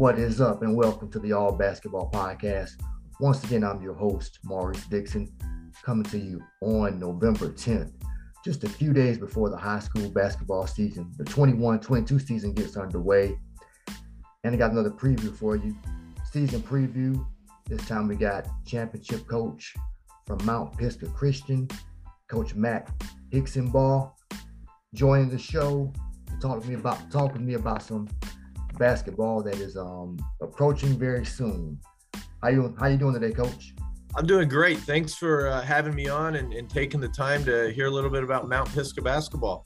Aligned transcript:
What 0.00 0.18
is 0.18 0.40
up, 0.40 0.62
and 0.62 0.74
welcome 0.74 1.10
to 1.10 1.18
the 1.18 1.34
All 1.34 1.52
Basketball 1.52 2.10
Podcast. 2.10 2.70
Once 3.20 3.44
again, 3.44 3.62
I'm 3.62 3.82
your 3.82 3.92
host, 3.92 4.38
Maurice 4.42 4.86
Dixon, 4.86 5.30
coming 5.84 6.04
to 6.04 6.16
you 6.16 6.40
on 6.62 6.98
November 6.98 7.50
10th, 7.50 7.92
just 8.42 8.64
a 8.64 8.68
few 8.70 8.94
days 8.94 9.18
before 9.18 9.50
the 9.50 9.58
high 9.58 9.78
school 9.78 10.08
basketball 10.08 10.66
season. 10.66 11.12
The 11.18 11.24
21 11.24 11.80
22 11.80 12.18
season 12.18 12.54
gets 12.54 12.78
underway. 12.78 13.38
And 14.42 14.54
I 14.54 14.56
got 14.56 14.70
another 14.70 14.90
preview 14.90 15.36
for 15.36 15.54
you. 15.56 15.76
Season 16.32 16.62
preview. 16.62 17.22
This 17.66 17.86
time 17.86 18.08
we 18.08 18.16
got 18.16 18.48
championship 18.64 19.26
coach 19.26 19.74
from 20.26 20.38
Mount 20.46 20.78
Pisgah 20.78 21.10
Christian, 21.10 21.68
Coach 22.26 22.54
Matt 22.54 22.90
Hixenbaugh, 23.34 24.12
joining 24.94 25.28
the 25.28 25.36
show 25.36 25.92
to 26.26 26.38
talk 26.40 26.62
to 26.62 26.68
me 26.68 26.76
about 26.76 27.10
talk 27.10 27.34
with 27.34 27.42
me 27.42 27.52
about 27.52 27.82
some 27.82 28.08
basketball 28.78 29.42
that 29.42 29.56
is 29.56 29.76
um, 29.76 30.18
approaching 30.40 30.98
very 30.98 31.24
soon. 31.24 31.78
How 32.42 32.48
you 32.48 32.74
how 32.78 32.86
you 32.86 32.96
doing 32.96 33.14
today, 33.14 33.32
Coach? 33.32 33.74
I'm 34.16 34.26
doing 34.26 34.48
great. 34.48 34.78
Thanks 34.78 35.14
for 35.14 35.48
uh, 35.48 35.62
having 35.62 35.94
me 35.94 36.08
on 36.08 36.36
and, 36.36 36.52
and, 36.52 36.68
taking 36.68 37.00
the 37.00 37.08
time 37.08 37.44
to 37.44 37.70
hear 37.70 37.86
a 37.86 37.90
little 37.90 38.10
bit 38.10 38.24
about 38.24 38.48
Mount 38.48 38.68
Pisgah 38.74 39.02
basketball. 39.02 39.64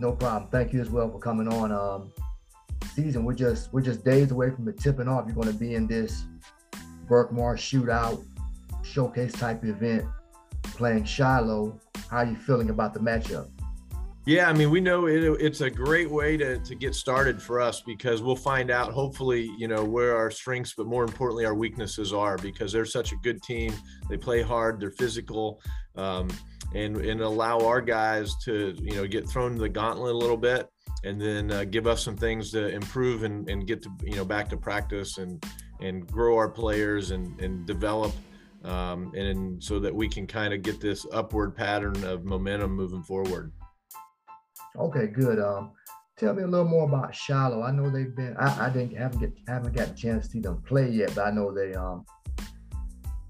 No 0.00 0.12
problem. 0.12 0.50
Thank 0.50 0.72
you 0.72 0.80
as 0.80 0.88
well 0.88 1.10
for 1.10 1.18
coming 1.18 1.46
on. 1.48 1.70
Um, 1.70 2.12
season 2.94 3.24
we're 3.24 3.34
just 3.34 3.72
we're 3.72 3.82
just 3.82 4.04
days 4.04 4.30
away 4.30 4.50
from 4.50 4.68
it 4.68 4.78
tipping 4.78 5.08
off. 5.08 5.24
You're 5.26 5.34
going 5.34 5.52
to 5.52 5.58
be 5.58 5.74
in 5.74 5.86
this 5.86 6.24
Berkmar 7.08 7.56
shootout 7.56 8.24
showcase 8.82 9.32
type 9.32 9.64
event 9.64 10.04
playing 10.62 11.04
Shiloh. 11.04 11.78
How 12.10 12.18
are 12.18 12.26
you 12.26 12.36
feeling 12.36 12.70
about 12.70 12.94
the 12.94 13.00
matchup? 13.00 13.48
Yeah, 14.26 14.48
I 14.48 14.54
mean, 14.54 14.70
we 14.70 14.80
know 14.80 15.06
it, 15.06 15.22
it's 15.38 15.60
a 15.60 15.68
great 15.68 16.10
way 16.10 16.38
to, 16.38 16.58
to 16.58 16.74
get 16.74 16.94
started 16.94 17.42
for 17.42 17.60
us 17.60 17.82
because 17.82 18.22
we'll 18.22 18.36
find 18.36 18.70
out, 18.70 18.90
hopefully, 18.90 19.50
you 19.58 19.68
know, 19.68 19.84
where 19.84 20.16
our 20.16 20.30
strengths, 20.30 20.72
but 20.74 20.86
more 20.86 21.04
importantly, 21.04 21.44
our 21.44 21.54
weaknesses 21.54 22.14
are 22.14 22.38
because 22.38 22.72
they're 22.72 22.86
such 22.86 23.12
a 23.12 23.16
good 23.16 23.42
team. 23.42 23.74
They 24.08 24.16
play 24.16 24.40
hard, 24.40 24.80
they're 24.80 24.92
physical, 24.92 25.60
um, 25.96 26.28
and, 26.74 26.96
and 26.96 27.20
allow 27.20 27.58
our 27.60 27.82
guys 27.82 28.34
to, 28.44 28.74
you 28.80 28.94
know, 28.94 29.06
get 29.06 29.28
thrown 29.28 29.56
to 29.56 29.60
the 29.60 29.68
gauntlet 29.68 30.14
a 30.14 30.18
little 30.18 30.38
bit 30.38 30.70
and 31.04 31.20
then 31.20 31.50
uh, 31.52 31.64
give 31.64 31.86
us 31.86 32.02
some 32.02 32.16
things 32.16 32.50
to 32.52 32.68
improve 32.68 33.24
and, 33.24 33.50
and 33.50 33.66
get 33.66 33.82
to, 33.82 33.90
you 34.04 34.16
know, 34.16 34.24
back 34.24 34.48
to 34.48 34.56
practice 34.56 35.18
and, 35.18 35.44
and 35.80 36.06
grow 36.06 36.34
our 36.34 36.48
players 36.48 37.10
and, 37.10 37.38
and 37.42 37.66
develop 37.66 38.12
um, 38.64 39.12
and 39.14 39.62
so 39.62 39.78
that 39.78 39.94
we 39.94 40.08
can 40.08 40.26
kind 40.26 40.54
of 40.54 40.62
get 40.62 40.80
this 40.80 41.06
upward 41.12 41.54
pattern 41.54 42.02
of 42.04 42.24
momentum 42.24 42.74
moving 42.74 43.02
forward. 43.02 43.52
Okay, 44.78 45.06
good. 45.06 45.38
Um, 45.38 45.72
tell 46.18 46.34
me 46.34 46.42
a 46.42 46.46
little 46.46 46.66
more 46.66 46.84
about 46.84 47.14
Shiloh. 47.14 47.62
I 47.62 47.70
know 47.70 47.90
they've 47.90 48.14
been. 48.14 48.36
I, 48.38 48.66
I 48.66 48.70
didn't 48.70 48.96
haven't 48.96 49.20
get 49.20 49.32
haven't 49.46 49.74
got 49.74 49.88
a 49.88 49.94
chance 49.94 50.26
to 50.26 50.32
see 50.32 50.40
them 50.40 50.62
play 50.62 50.90
yet, 50.90 51.14
but 51.14 51.26
I 51.26 51.30
know 51.30 51.52
they 51.52 51.74
um 51.74 52.04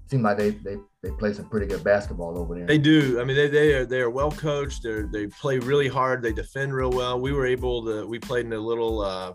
seem 0.07 0.21
like 0.21 0.37
they 0.37 0.51
they 0.51 0.77
they 1.03 1.11
play 1.11 1.33
some 1.33 1.49
pretty 1.49 1.67
good 1.67 1.83
basketball 1.83 2.37
over 2.37 2.55
there. 2.55 2.65
They 2.65 2.77
do. 2.77 3.19
I 3.19 3.23
mean, 3.23 3.35
they 3.35 3.47
they 3.47 3.73
are 3.73 3.85
they 3.85 4.01
are 4.01 4.09
well 4.09 4.31
coached. 4.31 4.83
They 4.83 5.03
they 5.03 5.27
play 5.27 5.59
really 5.59 5.87
hard. 5.87 6.21
They 6.21 6.33
defend 6.33 6.73
real 6.73 6.91
well. 6.91 7.19
We 7.19 7.31
were 7.31 7.45
able 7.45 7.85
to. 7.85 8.07
We 8.07 8.19
played 8.19 8.45
in 8.45 8.53
a 8.53 8.59
little 8.59 9.01
uh, 9.01 9.33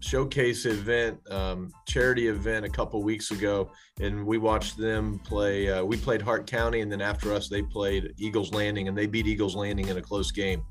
showcase 0.00 0.66
event, 0.66 1.18
um, 1.30 1.72
charity 1.86 2.28
event 2.28 2.66
a 2.66 2.68
couple 2.68 3.02
weeks 3.02 3.30
ago, 3.30 3.70
and 4.00 4.26
we 4.26 4.36
watched 4.36 4.76
them 4.76 5.18
play. 5.20 5.70
Uh, 5.70 5.84
we 5.84 5.96
played 5.96 6.20
Hart 6.20 6.46
County, 6.46 6.80
and 6.80 6.92
then 6.92 7.00
after 7.00 7.32
us, 7.32 7.48
they 7.48 7.62
played 7.62 8.12
Eagles 8.18 8.52
Landing, 8.52 8.88
and 8.88 8.96
they 8.96 9.06
beat 9.06 9.26
Eagles 9.26 9.56
Landing 9.56 9.88
in 9.88 9.96
a 9.96 10.02
close 10.02 10.30
game 10.30 10.62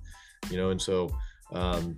you 0.49 0.57
know, 0.57 0.69
and 0.69 0.81
so 0.81 1.09
um, 1.51 1.97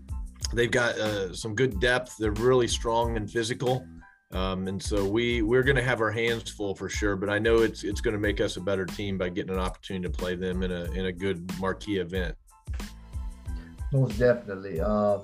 they've 0.54 0.72
got 0.72 0.98
uh, 0.98 1.34
some 1.34 1.56
good 1.56 1.80
depth. 1.80 2.18
They're 2.18 2.32
really 2.32 2.68
strong 2.68 3.18
and 3.18 3.30
physical. 3.30 3.86
Um, 4.32 4.68
and 4.68 4.82
so 4.82 5.08
we 5.08 5.44
we're 5.44 5.62
going 5.62 5.76
to 5.76 5.84
have 5.84 6.02
our 6.02 6.12
hands 6.12 6.50
full 6.50 6.74
for 6.74 6.90
sure. 6.90 7.16
But 7.16 7.30
I 7.30 7.38
know 7.38 7.58
it's 7.58 7.84
it's 7.84 8.02
going 8.02 8.16
to 8.16 8.20
make 8.20 8.42
us 8.42 8.58
a 8.58 8.62
better 8.62 8.86
team 8.86 9.18
by 9.18 9.30
getting 9.30 9.54
an 9.54 9.60
opportunity 9.60 10.08
to 10.08 10.10
play 10.10 10.36
them 10.36 10.64
in 10.64 10.72
a 10.72 10.86
in 10.92 11.06
a 11.06 11.12
good 11.12 11.50
marquee 11.60 11.98
event. 11.98 12.36
Most 13.92 14.18
definitely. 14.18 14.82
Uh, 14.82 15.20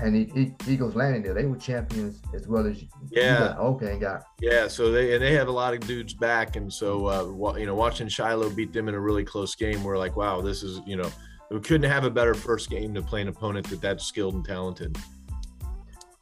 and 0.00 0.14
he, 0.14 0.54
Eagles 0.66 0.94
Landing 0.94 1.22
there, 1.22 1.34
they 1.34 1.44
were 1.44 1.56
champions 1.56 2.22
as 2.34 2.46
well 2.46 2.66
as 2.66 2.82
yeah. 3.10 3.56
Okay, 3.58 3.98
got 3.98 4.22
yeah. 4.40 4.68
So 4.68 4.90
they 4.90 5.14
and 5.14 5.22
they 5.22 5.34
have 5.34 5.48
a 5.48 5.52
lot 5.52 5.74
of 5.74 5.80
dudes 5.80 6.14
back, 6.14 6.56
and 6.56 6.72
so 6.72 7.06
uh, 7.06 7.56
you 7.56 7.66
know 7.66 7.74
watching 7.74 8.08
Shiloh 8.08 8.50
beat 8.50 8.72
them 8.72 8.88
in 8.88 8.94
a 8.94 9.00
really 9.00 9.24
close 9.24 9.54
game, 9.54 9.82
we're 9.84 9.98
like, 9.98 10.16
wow, 10.16 10.40
this 10.40 10.62
is 10.62 10.80
you 10.86 10.96
know 10.96 11.10
we 11.52 11.60
couldn't 11.60 11.90
have 11.90 12.04
a 12.04 12.10
better 12.10 12.34
first 12.34 12.70
game 12.70 12.94
to 12.94 13.02
play 13.02 13.20
an 13.20 13.28
opponent 13.28 13.68
that 13.68 13.80
that's 13.80 14.04
skilled 14.04 14.34
and 14.34 14.44
talented. 14.44 14.96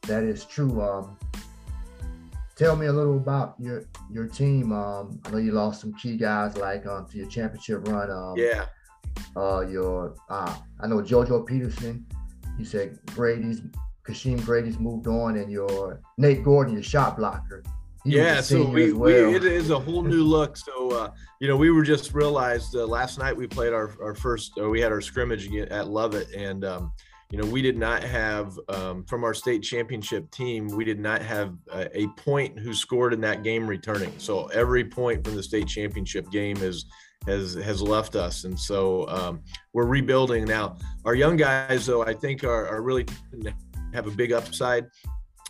That 0.03 0.25
is 0.25 0.45
true. 0.45 0.83
Um, 0.83 1.17
tell 2.57 2.75
me 2.75 2.87
a 2.87 2.93
little 2.93 3.17
about 3.17 3.55
your 3.59 3.85
your 4.11 4.27
team. 4.27 4.73
Um, 4.73 5.21
I 5.25 5.31
know 5.31 5.39
you 5.39 5.53
lost 5.53 5.81
some 5.81 5.95
key 5.95 6.17
guys 6.17 6.57
like 6.57 6.87
um, 6.87 7.07
to 7.09 7.17
your 7.17 7.29
championship 7.29 7.87
run. 7.89 8.11
Um, 8.11 8.35
yeah. 8.37 8.67
Uh, 9.37 9.61
your 9.61 10.17
uh, 10.29 10.57
I 10.81 10.87
know 10.87 10.97
JoJo 10.97 11.47
Peterson. 11.47 12.07
You 12.59 12.65
said 12.65 12.99
Grady's 13.07 13.63
Kashim 14.07 14.45
Grady's 14.45 14.79
moved 14.79 15.07
on, 15.07 15.37
and 15.37 15.51
your 15.51 16.01
Nate 16.19 16.43
Gordon, 16.43 16.75
your 16.75 16.83
shot 16.83 17.17
blocker. 17.17 17.63
Yeah, 18.05 18.41
so 18.41 18.65
we, 18.65 18.93
well. 18.93 19.29
we, 19.29 19.37
it 19.37 19.45
is 19.45 19.71
a 19.71 19.79
whole 19.79 20.03
new 20.03 20.25
look. 20.25 20.57
So 20.57 20.91
uh, 20.91 21.11
you 21.39 21.49
know, 21.49 21.57
we 21.57 21.71
were 21.71 21.83
just 21.83 22.15
realized 22.15 22.75
uh, 22.75 22.87
last 22.87 23.19
night 23.19 23.37
we 23.37 23.47
played 23.47 23.73
our 23.73 23.95
our 24.03 24.15
first, 24.15 24.53
we 24.57 24.81
had 24.81 24.93
our 24.93 25.01
scrimmage 25.01 25.53
at 25.55 25.89
Lovett, 25.89 26.33
and 26.35 26.65
um, 26.65 26.93
you 27.31 27.39
know, 27.39 27.47
we 27.47 27.63
did 27.63 27.79
not 27.79 28.03
have 28.03 28.59
um, 28.69 29.05
from 29.05 29.23
our 29.23 29.35
state 29.35 29.63
championship 29.63 30.31
team, 30.33 30.67
we 30.67 30.85
did 30.85 30.99
not 30.99 31.23
have 31.23 31.55
a, 31.73 32.03
a, 32.03 32.07
point 32.09 32.59
who 32.59 32.75
scored 32.75 33.13
in 33.13 33.21
that 33.21 33.45
game 33.45 33.69
returning. 33.69 34.13
So 34.19 34.47
every 34.47 34.85
point 34.85 35.25
from 35.25 35.37
the 35.37 35.43
state 35.43 35.69
championship 35.69 36.29
game 36.33 36.57
is 36.57 36.87
has 37.27 37.55
has 37.55 37.81
left 37.83 38.17
us, 38.17 38.45
and 38.45 38.59
so 38.59 39.07
um, 39.09 39.43
we're 39.73 39.87
rebuilding 39.87 40.45
now. 40.45 40.77
Our 41.05 41.15
young 41.15 41.37
guys, 41.37 41.87
though, 41.87 42.03
I 42.03 42.15
think 42.15 42.43
are, 42.43 42.67
are 42.67 42.83
really 42.83 43.07
have 43.95 44.07
a 44.09 44.11
big 44.11 44.33
upside. 44.33 44.87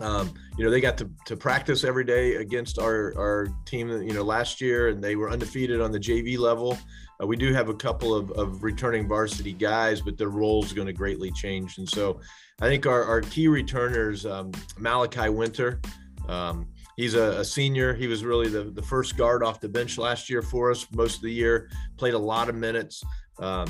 Um, 0.00 0.33
you 0.56 0.65
know, 0.65 0.71
they 0.71 0.81
got 0.81 0.97
to, 0.99 1.11
to 1.27 1.37
practice 1.37 1.84
every 1.84 2.05
day 2.05 2.37
against 2.37 2.78
our, 2.78 3.15
our 3.19 3.49
team, 3.66 3.91
you 3.91 4.15
know, 4.15 4.22
last 4.22 4.61
year, 4.61 4.88
and 4.88 5.03
they 5.05 5.15
were 5.15 5.31
undefeated 5.31 5.81
on 5.81 5.93
the 5.93 6.00
JV 6.00 6.38
level. 6.38 6.78
Uh, 7.22 7.27
we 7.27 7.37
do 7.37 7.53
have 7.53 7.69
a 7.69 7.75
couple 7.75 8.15
of, 8.15 8.31
of 8.33 8.62
returning 8.65 9.06
varsity 9.06 9.53
guys, 9.53 10.00
but 10.00 10.16
their 10.16 10.31
roles 10.31 10.72
are 10.72 10.75
going 10.75 10.87
to 10.87 10.93
greatly 10.93 11.31
change. 11.33 11.77
And 11.78 11.88
so 11.88 12.21
I 12.61 12.66
think 12.66 12.87
our, 12.87 13.05
our 13.05 13.21
key 13.21 13.49
returners, 13.49 14.25
um, 14.25 14.53
Malachi 14.78 15.28
Winter, 15.28 15.81
um, 16.28 16.67
he's 16.97 17.15
a, 17.15 17.41
a, 17.41 17.44
senior. 17.44 17.94
He 17.94 18.06
was 18.06 18.25
really 18.25 18.49
the, 18.49 18.65
the 18.65 18.82
first 18.82 19.17
guard 19.17 19.43
off 19.43 19.61
the 19.61 19.69
bench 19.69 19.99
last 19.99 20.31
year 20.31 20.43
for 20.43 20.71
us, 20.71 20.87
most 20.93 21.17
of 21.17 21.22
the 21.22 21.32
year, 21.32 21.69
played 21.99 22.15
a 22.15 22.19
lot 22.19 22.49
of 22.49 22.55
minutes. 22.55 23.03
Um, 23.38 23.67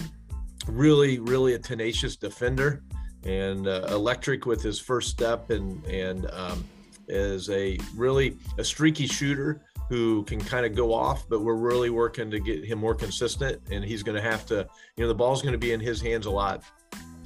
really, 0.68 1.18
really 1.18 1.54
a 1.54 1.58
tenacious 1.58 2.16
defender 2.16 2.82
and 3.24 3.66
uh, 3.66 3.86
electric 3.90 4.46
with 4.46 4.62
his 4.62 4.78
first 4.78 5.10
step 5.10 5.50
and 5.50 5.84
and 5.86 6.30
um, 6.32 6.64
is 7.08 7.50
a 7.50 7.78
really 7.94 8.36
a 8.58 8.64
streaky 8.64 9.06
shooter 9.06 9.60
who 9.88 10.22
can 10.24 10.40
kind 10.40 10.64
of 10.64 10.74
go 10.74 10.94
off 10.94 11.28
but 11.28 11.40
we're 11.40 11.56
really 11.56 11.90
working 11.90 12.30
to 12.30 12.38
get 12.38 12.64
him 12.64 12.78
more 12.78 12.94
consistent 12.94 13.60
and 13.70 13.84
he's 13.84 14.02
going 14.02 14.14
to 14.14 14.22
have 14.22 14.46
to 14.46 14.66
you 14.96 15.04
know 15.04 15.08
the 15.08 15.14
ball's 15.14 15.42
going 15.42 15.52
to 15.52 15.58
be 15.58 15.72
in 15.72 15.80
his 15.80 16.00
hands 16.00 16.26
a 16.26 16.30
lot 16.30 16.62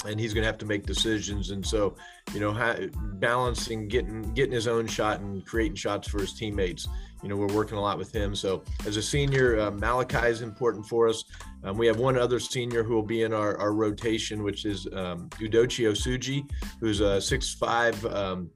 and 0.06 0.20
he's 0.20 0.34
going 0.34 0.42
to 0.42 0.46
have 0.46 0.58
to 0.58 0.66
make 0.66 0.86
decisions. 0.86 1.50
And 1.50 1.64
so 1.64 1.96
you 2.32 2.40
know 2.40 2.88
balancing 3.14 3.88
getting 3.88 4.22
getting 4.34 4.52
his 4.52 4.68
own 4.68 4.86
shot 4.86 5.20
and 5.20 5.44
creating 5.46 5.76
shots 5.76 6.08
for 6.08 6.20
his 6.20 6.34
teammates 6.34 6.88
you 7.24 7.30
know 7.30 7.36
we're 7.36 7.54
working 7.54 7.78
a 7.78 7.80
lot 7.80 7.96
with 7.96 8.14
him. 8.14 8.36
So 8.36 8.62
as 8.86 8.98
a 8.98 9.02
senior 9.02 9.58
uh, 9.58 9.70
malachi 9.70 10.28
is 10.28 10.42
important 10.42 10.86
for 10.86 11.08
us. 11.08 11.24
Um, 11.64 11.78
we 11.78 11.86
have 11.86 11.98
one 11.98 12.18
other 12.18 12.38
senior 12.38 12.84
who 12.84 12.94
will 12.94 13.02
be 13.02 13.22
in 13.22 13.32
our, 13.32 13.56
our 13.58 13.72
rotation 13.72 14.42
which 14.42 14.66
is 14.66 14.86
um, 14.92 15.30
udochi 15.40 15.90
osuji 15.90 16.48
who's 16.78 17.00
a 17.00 17.20
six 17.20 17.54
five 17.54 18.04
um, 18.06 18.50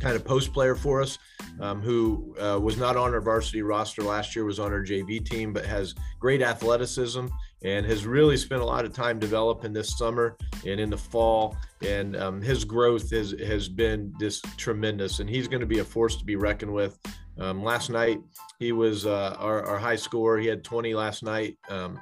kind 0.00 0.16
of 0.16 0.24
post 0.24 0.52
player 0.52 0.74
for 0.74 1.00
us 1.00 1.18
um, 1.60 1.80
who 1.80 2.34
uh, 2.40 2.58
was 2.60 2.76
not 2.76 2.96
on 2.96 3.14
our 3.14 3.20
varsity 3.20 3.62
roster 3.62 4.02
last 4.02 4.34
year 4.34 4.44
was 4.44 4.58
on 4.58 4.72
our 4.72 4.82
jv 4.82 5.24
team 5.24 5.52
but 5.52 5.64
has 5.64 5.94
great 6.18 6.42
athleticism 6.42 7.26
and 7.62 7.84
has 7.84 8.06
really 8.06 8.36
spent 8.36 8.62
a 8.62 8.64
lot 8.64 8.84
of 8.84 8.92
time 8.92 9.18
developing 9.18 9.72
this 9.72 9.98
summer 9.98 10.36
and 10.66 10.80
in 10.80 10.90
the 10.90 10.96
fall. 10.96 11.56
And 11.82 12.16
um, 12.16 12.40
his 12.40 12.64
growth 12.64 13.10
has 13.10 13.32
has 13.46 13.68
been 13.68 14.14
just 14.20 14.46
tremendous, 14.58 15.20
and 15.20 15.28
he's 15.28 15.48
going 15.48 15.60
to 15.60 15.66
be 15.66 15.78
a 15.78 15.84
force 15.84 16.16
to 16.16 16.24
be 16.24 16.36
reckoned 16.36 16.72
with. 16.72 16.98
Um, 17.38 17.62
last 17.62 17.90
night, 17.90 18.20
he 18.58 18.72
was 18.72 19.06
uh, 19.06 19.34
our, 19.38 19.62
our, 19.64 19.78
high 19.78 19.96
scorer. 19.96 20.38
He 20.38 20.46
had 20.46 20.62
20 20.62 20.92
last 20.92 21.22
night 21.22 21.56
um, 21.70 21.98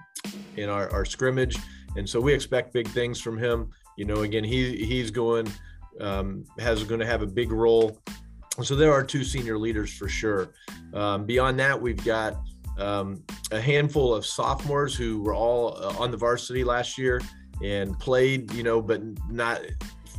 in 0.57 0.69
our, 0.69 0.91
our 0.91 1.05
scrimmage, 1.05 1.57
and 1.97 2.09
so 2.09 2.21
we 2.21 2.33
expect 2.33 2.73
big 2.73 2.89
things 2.89 3.21
from 3.21 3.39
him. 3.39 3.71
You 3.97 4.05
know, 4.05 4.23
again, 4.23 4.43
he 4.43 4.85
he's 4.85 5.11
going 5.13 5.49
um, 6.01 6.45
has 6.59 6.83
going 6.85 7.01
to 7.01 7.07
have 7.07 7.23
a 7.23 7.27
big 7.27 7.53
role. 7.53 7.99
So 8.63 8.75
there 8.75 8.93
are 8.93 9.05
two 9.05 9.23
senior 9.23 9.57
leaders 9.57 9.93
for 9.97 10.09
sure. 10.09 10.53
Um, 10.93 11.25
beyond 11.25 11.61
that, 11.61 11.81
we've 11.81 12.05
got 12.05 12.37
um, 12.77 13.23
a 13.51 13.61
handful 13.61 14.15
of 14.15 14.27
sophomores 14.27 14.95
who 14.95 15.23
were 15.23 15.35
all 15.35 15.77
uh, 15.77 15.95
on 15.99 16.11
the 16.11 16.17
varsity 16.17 16.65
last 16.65 16.99
year 16.99 17.21
and 17.63 17.99
played, 17.99 18.53
you 18.53 18.63
know, 18.63 18.81
but 18.81 19.01
not 19.31 19.61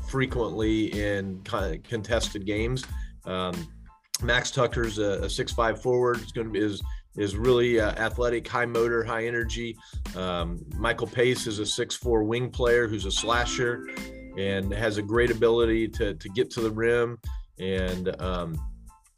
frequently 0.10 0.88
in 1.00 1.42
contested 1.44 2.46
games. 2.46 2.84
Um, 3.26 3.54
Max 4.22 4.52
Tucker's 4.52 4.98
a, 4.98 5.24
a 5.24 5.30
six-five 5.30 5.82
forward. 5.82 6.18
Is 6.18 6.32
going 6.32 6.48
to 6.48 6.54
be 6.54 6.60
is 6.60 6.82
is 7.16 7.36
really 7.36 7.80
uh, 7.80 7.92
athletic, 7.92 8.48
high 8.48 8.66
motor, 8.66 9.04
high 9.04 9.26
energy. 9.26 9.78
Um, 10.16 10.66
Michael 10.76 11.08
Pace 11.08 11.48
is 11.48 11.60
a 11.60 11.66
six-four 11.66 12.24
wing 12.24 12.50
player 12.50 12.88
who's 12.88 13.06
a 13.06 13.12
slasher 13.12 13.88
and 14.38 14.72
has 14.74 14.98
a 14.98 15.02
great 15.02 15.32
ability 15.32 15.88
to 15.90 16.16
to 16.16 16.30
get 16.30 16.50
to 16.52 16.62
the 16.62 16.72
rim 16.72 17.18
and 17.60 18.20
um, 18.22 18.60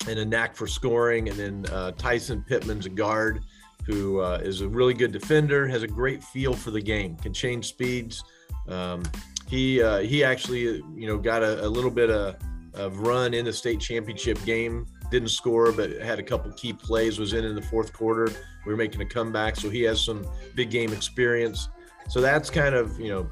and 0.08 0.20
a 0.20 0.26
knack 0.26 0.56
for 0.56 0.68
scoring. 0.68 1.30
And 1.30 1.38
then 1.38 1.66
uh, 1.74 1.92
Tyson 1.92 2.44
Pittman's 2.48 2.86
a 2.86 2.90
guard 2.90 3.44
who 3.86 4.22
uh, 4.22 4.40
is 4.42 4.62
a 4.62 4.70
really 4.70 4.94
good 4.94 5.12
defender, 5.12 5.68
has 5.68 5.84
a 5.84 5.88
great 5.88 6.24
feel 6.24 6.54
for 6.54 6.72
the 6.72 6.82
game, 6.82 7.16
can 7.18 7.34
change 7.34 7.68
speeds. 7.68 8.24
Um, 8.68 9.04
he 9.48 9.82
uh, 9.82 10.00
he 10.00 10.24
actually 10.24 10.62
you 10.62 11.08
know 11.08 11.18
got 11.18 11.44
a, 11.44 11.66
a 11.66 11.68
little 11.68 11.92
bit 11.92 12.10
of, 12.10 12.36
of 12.74 13.00
run 13.00 13.34
in 13.34 13.46
the 13.46 13.54
state 13.54 13.80
championship 13.80 14.44
game. 14.46 14.86
Didn't 15.10 15.30
score, 15.30 15.74
but 15.74 15.92
had 15.98 16.20
a 16.20 16.24
couple 16.24 16.52
key 16.54 16.72
plays. 16.72 17.20
Was 17.20 17.34
in 17.34 17.44
in 17.44 17.56
the 17.56 17.62
fourth 17.62 17.92
quarter. 17.92 18.32
We 18.66 18.72
were 18.72 18.78
making 18.78 19.02
a 19.02 19.06
comeback, 19.06 19.56
so 19.56 19.70
he 19.70 19.82
has 19.82 20.04
some 20.04 20.26
big 20.56 20.70
game 20.70 20.94
experience. 20.94 21.70
So 22.08 22.22
that's 22.22 22.50
kind 22.50 22.76
of 22.76 22.98
you 23.00 23.10
know 23.10 23.30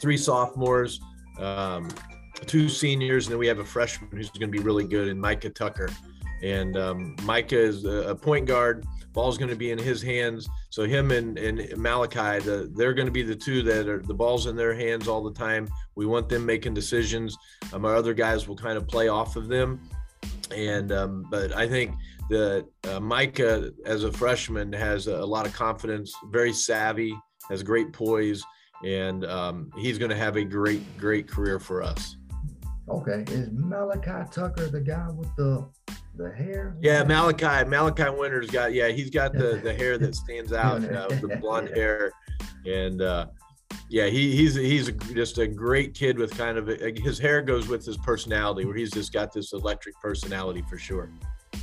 three 0.00 0.16
sophomores, 0.16 1.00
um, 1.38 1.88
two 2.46 2.68
seniors, 2.68 3.26
and 3.26 3.32
then 3.32 3.38
we 3.38 3.46
have 3.46 3.60
a 3.60 3.64
freshman 3.64 4.10
who's 4.10 4.30
going 4.30 4.50
to 4.50 4.58
be 4.58 4.64
really 4.64 4.84
good, 4.84 5.08
and 5.08 5.20
Micah 5.20 5.50
Tucker. 5.50 5.88
And 6.42 6.76
um, 6.76 7.16
Micah 7.24 7.58
is 7.58 7.84
a 7.84 8.14
point 8.14 8.46
guard 8.46 8.84
ball's 9.18 9.36
going 9.36 9.50
to 9.50 9.56
be 9.56 9.72
in 9.72 9.78
his 9.78 10.00
hands. 10.00 10.48
So 10.70 10.84
him 10.84 11.10
and, 11.10 11.36
and 11.40 11.76
Malachi, 11.76 12.38
the, 12.38 12.70
they're 12.76 12.94
going 12.94 13.08
to 13.08 13.12
be 13.12 13.24
the 13.24 13.34
two 13.34 13.62
that 13.62 13.88
are 13.88 14.00
the 14.00 14.14
ball's 14.14 14.46
in 14.46 14.54
their 14.54 14.76
hands 14.76 15.08
all 15.08 15.24
the 15.24 15.32
time. 15.32 15.66
We 15.96 16.06
want 16.06 16.28
them 16.28 16.46
making 16.46 16.74
decisions. 16.74 17.36
Um, 17.72 17.84
our 17.84 17.96
other 17.96 18.14
guys 18.14 18.46
will 18.46 18.54
kind 18.54 18.78
of 18.78 18.86
play 18.86 19.08
off 19.08 19.34
of 19.34 19.48
them. 19.48 19.80
And 20.54 20.92
um, 20.92 21.26
but 21.32 21.52
I 21.52 21.66
think 21.66 21.96
that 22.30 22.68
uh, 22.88 23.00
Micah, 23.00 23.72
as 23.84 24.04
a 24.04 24.12
freshman, 24.12 24.72
has 24.72 25.08
a, 25.08 25.16
a, 25.16 25.28
lot 25.34 25.46
of 25.46 25.52
confidence, 25.52 26.14
very 26.30 26.52
savvy, 26.52 27.12
has 27.50 27.64
great 27.64 27.92
poise, 27.92 28.44
and 28.84 29.24
um, 29.24 29.72
he's 29.78 29.98
going 29.98 30.10
to 30.10 30.16
have 30.16 30.36
a 30.36 30.44
great, 30.44 30.96
great 30.96 31.26
career 31.26 31.58
for 31.58 31.82
us. 31.82 32.16
Okay, 32.88 33.24
is 33.32 33.48
Malachi 33.50 34.30
Tucker 34.30 34.68
the 34.68 34.80
guy 34.80 35.08
with 35.10 35.34
the 35.34 35.68
the 36.18 36.30
hair. 36.30 36.76
Yeah, 36.80 37.04
Malachi 37.04 37.68
Malachi 37.68 38.10
Winters 38.10 38.50
got 38.50 38.74
yeah 38.74 38.88
he's 38.88 39.10
got 39.10 39.32
the 39.32 39.60
the 39.62 39.72
hair 39.72 39.96
that 39.98 40.14
stands 40.14 40.52
out, 40.52 40.84
uh, 40.84 41.08
the 41.08 41.36
blonde 41.40 41.70
hair, 41.70 42.12
and 42.66 43.00
uh, 43.00 43.26
yeah 43.88 44.06
he 44.06 44.36
he's 44.36 44.54
he's 44.54 44.90
just 45.14 45.38
a 45.38 45.46
great 45.46 45.94
kid 45.94 46.18
with 46.18 46.36
kind 46.36 46.58
of 46.58 46.68
a, 46.68 46.92
his 46.96 47.18
hair 47.18 47.40
goes 47.40 47.68
with 47.68 47.86
his 47.86 47.96
personality 47.98 48.66
where 48.66 48.76
he's 48.76 48.90
just 48.90 49.12
got 49.12 49.32
this 49.32 49.52
electric 49.52 49.94
personality 50.02 50.62
for 50.68 50.76
sure. 50.76 51.10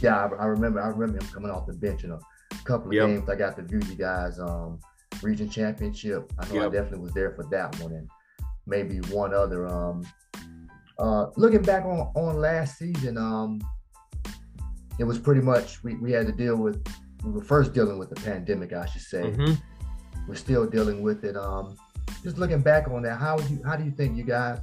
Yeah, 0.02 0.16
I, 0.16 0.44
I 0.44 0.46
remember 0.46 0.81
I 0.81 0.88
remember 0.88 1.24
him 1.24 1.30
coming 1.31 1.51
off 1.51 1.68
the 1.68 1.74
bench 1.74 2.04
in 2.04 2.12
a 2.12 2.19
couple 2.63 2.88
of 2.88 2.94
yep. 2.94 3.08
games. 3.08 3.30
I 3.30 3.36
got 3.36 3.56
to 3.58 3.62
view 3.62 3.81
you 3.88 3.96
guys 3.96 4.40
um 4.40 4.80
region 5.22 5.50
championship. 5.50 6.31
I 6.40 6.48
know 6.48 6.56
yep. 6.56 6.63
I 6.63 6.69
definitely 6.69 7.00
was 7.00 7.13
there 7.13 7.31
for 7.31 7.44
that 7.51 7.80
one 7.80 7.92
and 7.92 8.10
maybe 8.66 8.98
one 9.12 9.34
other 9.34 9.68
um 9.68 10.04
uh, 10.98 11.28
looking 11.36 11.62
back 11.62 11.86
on 11.86 12.12
on 12.16 12.38
last 12.38 12.78
season, 12.78 13.18
um, 13.18 13.60
it 15.00 15.03
was 15.03 15.19
pretty 15.19 15.42
much 15.42 15.83
we, 15.83 15.95
we 15.95 16.12
had 16.12 16.25
to 16.27 16.31
deal 16.31 16.56
with 16.56 16.86
we 17.24 17.31
were 17.31 17.44
first 17.44 17.74
dealing 17.74 17.97
with 17.97 18.09
the 18.09 18.15
pandemic, 18.15 18.71
I 18.74 18.86
should 18.86 19.01
say. 19.01 19.24
Mm-hmm. 19.24 19.53
We're 20.27 20.36
still 20.36 20.68
dealing 20.68 21.01
with 21.01 21.24
it. 21.24 21.36
Um, 21.36 21.75
just 22.24 22.38
looking 22.38 22.62
back 22.62 22.88
on 22.88 23.01
that, 23.03 23.19
how 23.19 23.39
you 23.39 23.62
how 23.65 23.75
do 23.75 23.83
you 23.83 23.92
think 23.92 24.15
you 24.15 24.24
guys 24.24 24.59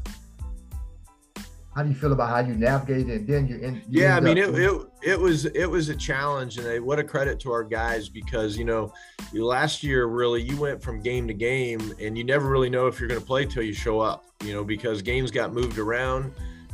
how 1.75 1.83
do 1.83 1.89
you 1.89 1.95
feel 1.95 2.13
about 2.13 2.29
how 2.29 2.39
you 2.41 2.55
navigated 2.55 3.09
and 3.09 3.27
then 3.27 3.47
you're 3.47 3.59
in 3.59 3.77
you 3.89 4.03
yeah 4.03 4.17
i 4.17 4.21
mean 4.21 4.37
it, 4.37 4.55
it 4.55 4.87
it 5.03 5.19
was 5.19 5.47
it 5.47 5.67
was 5.67 5.89
a 5.89 5.97
challenge 5.97 6.59
and 6.59 6.85
what 6.85 6.99
a 6.99 7.05
credit 7.05 7.41
to 7.41 7.51
our 7.51 7.65
guys 7.65 8.09
because 8.09 8.57
you 8.59 8.65
know 8.65 8.93
last 9.33 9.83
year 9.83 10.07
really 10.07 10.43
you 10.43 10.57
went 10.61 10.83
from 10.83 11.01
game 11.01 11.27
to 11.27 11.35
game 11.35 11.95
and 12.01 12.17
you 12.17 12.25
never 12.25 12.49
really 12.49 12.69
know 12.69 12.87
if 12.87 13.01
you're 13.01 13.09
going 13.09 13.21
to 13.21 13.27
play 13.27 13.47
till 13.47 13.63
you 13.63 13.73
show 13.73 14.01
up 14.01 14.27
you 14.45 14.53
know 14.53 14.63
because 14.63 15.01
games 15.01 15.31
got 15.31 15.53
moved 15.53 15.79
around 15.79 16.33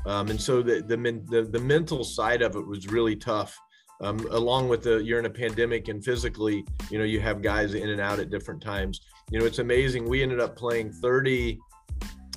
um, 0.08 0.30
and 0.30 0.40
so 0.40 0.62
the, 0.62 0.80
the, 0.80 0.96
the 1.28 1.42
the 1.42 1.60
mental 1.60 2.02
side 2.02 2.40
of 2.40 2.56
it 2.56 2.66
was 2.66 2.88
really 2.88 3.14
tough. 3.14 3.56
Um, 4.00 4.18
along 4.30 4.68
with 4.68 4.84
the 4.84 5.04
you're 5.04 5.18
in 5.18 5.26
a 5.26 5.30
pandemic 5.30 5.88
and 5.88 6.02
physically, 6.02 6.64
you 6.90 6.98
know, 6.98 7.04
you 7.04 7.20
have 7.20 7.42
guys 7.42 7.74
in 7.74 7.90
and 7.90 8.00
out 8.00 8.18
at 8.18 8.30
different 8.30 8.62
times. 8.62 9.02
You 9.30 9.38
know, 9.38 9.44
it's 9.44 9.58
amazing. 9.58 10.08
We 10.08 10.22
ended 10.22 10.40
up 10.40 10.56
playing 10.56 10.92
30, 10.92 11.58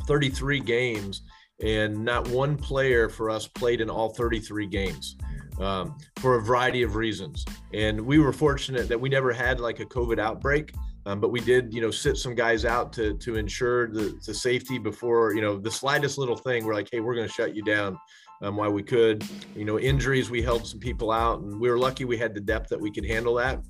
33 0.06 0.60
games, 0.60 1.22
and 1.64 2.04
not 2.04 2.28
one 2.28 2.58
player 2.58 3.08
for 3.08 3.30
us 3.30 3.48
played 3.48 3.80
in 3.80 3.90
all 3.90 4.10
33 4.10 4.68
games. 4.68 5.16
Um, 5.60 5.96
for 6.18 6.38
a 6.38 6.42
variety 6.42 6.82
of 6.82 6.96
reasons. 6.96 7.46
And 7.72 8.02
we 8.02 8.18
were 8.18 8.34
fortunate 8.34 8.88
that 8.88 9.00
we 9.00 9.10
never 9.10 9.32
had 9.32 9.60
like 9.60 9.80
a 9.80 9.86
COVID 9.86 10.18
outbreak. 10.18 10.74
Um, 11.06 11.20
but 11.20 11.30
we 11.30 11.40
did, 11.40 11.74
you 11.74 11.82
know, 11.82 11.90
sit 11.92 12.18
some 12.18 12.36
guys 12.36 12.64
out 12.64 12.94
to 12.94 13.16
to 13.18 13.36
ensure 13.36 13.88
the, 13.88 14.20
the 14.26 14.34
safety 14.34 14.78
before, 14.78 15.34
you 15.34 15.42
know, 15.42 15.58
the 15.58 15.72
slightest 15.72 16.18
little 16.18 16.36
thing. 16.36 16.66
We're 16.66 16.76
like, 16.76 16.90
hey, 16.92 17.00
we're 17.00 17.16
going 17.16 17.28
to 17.28 17.34
shut 17.34 17.56
you 17.56 17.64
down 17.64 17.98
um, 18.42 18.56
while 18.56 18.72
we 18.72 18.84
could. 18.84 19.24
You 19.56 19.66
know, 19.66 19.80
injuries, 19.80 20.30
we 20.30 20.42
held 20.42 20.68
some 20.68 20.80
people 20.80 21.12
out, 21.12 21.42
and 21.42 21.60
we 21.60 21.70
were 21.70 21.80
lucky 21.80 22.06
we 22.06 22.18
had 22.18 22.34
the 22.34 22.42
depth 22.42 22.70
that 22.70 22.80
we 22.80 22.92
could 22.92 23.06
handle 23.06 23.36
that. 23.36 23.62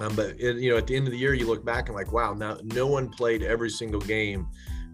Um, 0.00 0.14
but 0.14 0.38
it, 0.38 0.58
you 0.58 0.70
know, 0.70 0.76
at 0.76 0.86
the 0.86 0.94
end 0.94 1.06
of 1.06 1.12
the 1.12 1.18
year, 1.18 1.34
you 1.34 1.46
look 1.46 1.64
back 1.64 1.88
and 1.88 1.96
like, 1.96 2.12
wow, 2.12 2.34
now 2.34 2.58
no 2.62 2.86
one 2.86 3.08
played 3.08 3.42
every 3.42 3.70
single 3.70 4.00
game. 4.00 4.46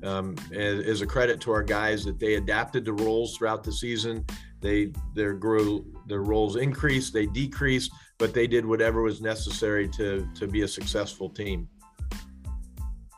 Um, 0.02 0.36
as, 0.52 0.84
as, 0.84 1.00
a 1.00 1.06
credit 1.06 1.40
to 1.42 1.50
our 1.50 1.62
guys 1.62 2.04
that 2.04 2.18
they 2.18 2.34
adapted 2.34 2.84
to 2.84 2.92
roles 2.92 3.38
throughout 3.38 3.64
the 3.64 3.72
season. 3.72 4.22
They 4.60 4.92
their 5.14 5.32
grew 5.32 5.86
their 6.06 6.20
roles 6.20 6.56
increased, 6.56 7.14
they 7.14 7.24
decreased, 7.24 7.90
but 8.18 8.32
they 8.32 8.46
did 8.46 8.64
whatever 8.64 9.02
was 9.02 9.20
necessary 9.20 9.88
to 9.88 10.28
to 10.34 10.46
be 10.46 10.62
a 10.62 10.68
successful 10.68 11.28
team. 11.28 11.68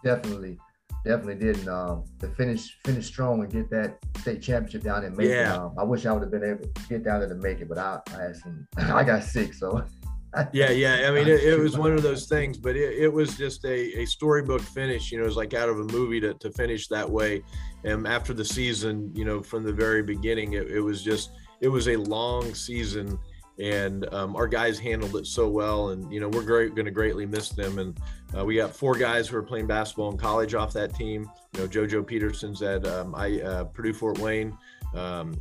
Definitely, 0.05 0.59
definitely 1.05 1.35
did. 1.35 1.69
Um, 1.69 2.05
to 2.21 2.29
finish 2.29 2.79
finish 2.85 3.07
strong 3.07 3.41
and 3.41 3.51
get 3.51 3.71
that 3.71 3.99
state 4.19 4.43
championship 4.43 4.83
down 4.83 5.05
in 5.05 5.17
Macon. 5.17 5.33
Yeah. 5.33 5.57
Um, 5.57 5.75
I 5.79 5.85
wish 5.85 6.07
I 6.07 6.13
would 6.13 6.23
have 6.23 6.31
been 6.31 6.45
able 6.45 6.65
to 6.65 6.89
get 6.89 7.05
down 7.05 7.21
there 7.21 7.29
to 7.29 7.35
make 7.35 7.61
it, 7.61 7.69
but 7.69 7.79
I, 7.79 8.01
I 8.15 8.23
had 8.23 8.37
some. 8.37 8.67
I 8.77 9.05
got 9.05 9.23
sick, 9.23 9.55
so. 9.55 9.85
yeah, 10.53 10.71
yeah. 10.71 11.09
I 11.09 11.11
mean, 11.11 11.29
it, 11.29 11.43
it, 11.43 11.59
was 11.59 11.79
one 11.79 11.93
of 11.93 12.03
those 12.03 12.27
things, 12.29 12.59
but 12.59 12.77
it, 12.77 12.95
it 12.99 13.09
was 13.09 13.37
just 13.37 13.65
a, 13.65 14.01
a 14.01 14.05
storybook 14.07 14.61
finish. 14.61 15.11
You 15.11 15.19
know, 15.19 15.25
it 15.25 15.29
was 15.29 15.37
like 15.37 15.55
out 15.55 15.69
of 15.69 15.79
a 15.81 15.85
movie 15.85 16.21
to, 16.21 16.35
to 16.35 16.51
finish 16.53 16.89
that 16.89 17.09
way. 17.09 17.43
And 17.85 18.07
after 18.07 18.35
the 18.35 18.45
season, 18.45 19.11
you 19.15 19.25
know, 19.25 19.43
from 19.43 19.63
the 19.63 19.73
very 19.73 20.03
beginning, 20.03 20.55
it, 20.55 20.71
it 20.71 20.81
was 20.81 21.03
just, 21.03 21.31
it 21.61 21.69
was 21.69 21.89
a 21.89 21.97
long 21.97 22.55
season 22.55 23.19
and 23.59 24.13
um, 24.13 24.37
our 24.37 24.47
guys 24.47 24.79
handled 24.79 25.17
it 25.17 25.27
so 25.27 25.49
well 25.49 25.91
and 25.91 26.13
you 26.13 26.21
know 26.21 26.29
we're 26.29 26.43
great 26.43 26.75
going 26.75 26.85
to 26.85 26.91
greatly 26.91 27.25
miss 27.25 27.49
them 27.49 27.79
and 27.79 27.99
uh, 28.37 28.45
we 28.45 28.57
got 28.57 28.75
four 28.75 28.95
guys 28.95 29.29
who 29.29 29.37
are 29.37 29.43
playing 29.43 29.67
basketball 29.67 30.11
in 30.11 30.19
college 30.19 30.55
off 30.55 30.73
that 30.73 30.95
team. 30.95 31.31
You 31.55 31.61
know 31.61 31.69
jojo 31.69 32.07
peterson's 32.07 32.63
at 32.63 32.87
um, 32.87 33.15
I, 33.15 33.41
uh, 33.41 33.65
purdue 33.65 33.93
fort 33.93 34.19
wayne. 34.19 34.57
Um, 34.95 35.41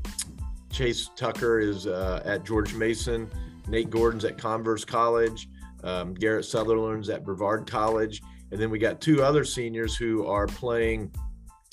chase 0.71 1.09
tucker 1.15 1.59
is 1.59 1.87
uh, 1.87 2.21
at 2.25 2.45
george 2.45 2.73
mason. 2.73 3.29
Nate 3.67 3.89
gordon's 3.89 4.25
at 4.25 4.37
converse 4.37 4.85
college. 4.85 5.49
Um, 5.83 6.13
garrett 6.13 6.45
sutherland's 6.45 7.09
at 7.09 7.25
brevard 7.25 7.69
college. 7.69 8.21
And 8.51 8.61
then 8.61 8.69
we 8.69 8.79
got 8.79 9.01
two 9.01 9.23
other 9.23 9.43
seniors 9.43 9.95
who 9.95 10.25
are 10.25 10.47
playing 10.47 11.11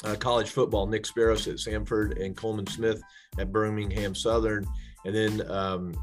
uh, 0.05 0.17
college 0.17 0.51
football 0.51 0.87
nick 0.87 1.07
sparrows 1.07 1.47
at 1.47 1.57
samford 1.57 2.21
and 2.21 2.37
coleman 2.37 2.67
smith 2.67 3.01
at 3.39 3.53
birmingham 3.53 4.15
southern. 4.15 4.67
And 5.05 5.15
then 5.15 5.51
um, 5.51 5.95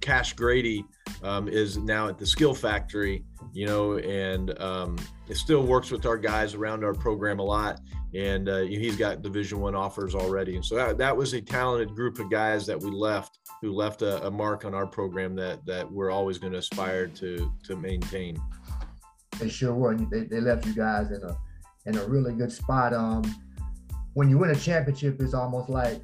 Cash 0.00 0.32
Grady 0.34 0.84
um, 1.22 1.48
is 1.48 1.76
now 1.76 2.08
at 2.08 2.18
the 2.18 2.26
Skill 2.26 2.54
Factory, 2.54 3.24
you 3.52 3.66
know, 3.66 3.98
and 3.98 4.58
um, 4.60 4.96
it 5.28 5.36
still 5.36 5.62
works 5.62 5.90
with 5.90 6.06
our 6.06 6.16
guys 6.16 6.54
around 6.54 6.84
our 6.84 6.94
program 6.94 7.38
a 7.38 7.42
lot. 7.42 7.80
And 8.14 8.48
uh, 8.48 8.62
he's 8.62 8.96
got 8.96 9.22
Division 9.22 9.60
One 9.60 9.76
offers 9.76 10.16
already, 10.16 10.56
and 10.56 10.64
so 10.64 10.74
that, 10.74 10.98
that 10.98 11.16
was 11.16 11.32
a 11.32 11.40
talented 11.40 11.94
group 11.94 12.18
of 12.18 12.28
guys 12.28 12.66
that 12.66 12.80
we 12.80 12.90
left, 12.90 13.38
who 13.62 13.72
left 13.72 14.02
a, 14.02 14.26
a 14.26 14.30
mark 14.30 14.64
on 14.64 14.74
our 14.74 14.86
program 14.86 15.36
that 15.36 15.64
that 15.64 15.88
we're 15.88 16.10
always 16.10 16.36
going 16.36 16.52
to 16.52 16.58
aspire 16.58 17.06
to 17.06 17.52
to 17.62 17.76
maintain. 17.76 18.36
They 19.38 19.48
sure 19.48 19.74
were. 19.74 19.94
They, 19.94 20.24
they 20.24 20.40
left 20.40 20.66
you 20.66 20.74
guys 20.74 21.12
in 21.12 21.22
a 21.22 21.38
in 21.86 21.98
a 21.98 22.04
really 22.08 22.34
good 22.34 22.50
spot. 22.50 22.92
Um, 22.92 23.22
when 24.14 24.28
you 24.28 24.38
win 24.38 24.50
a 24.50 24.56
championship, 24.56 25.20
it's 25.20 25.34
almost 25.34 25.68
like 25.68 26.02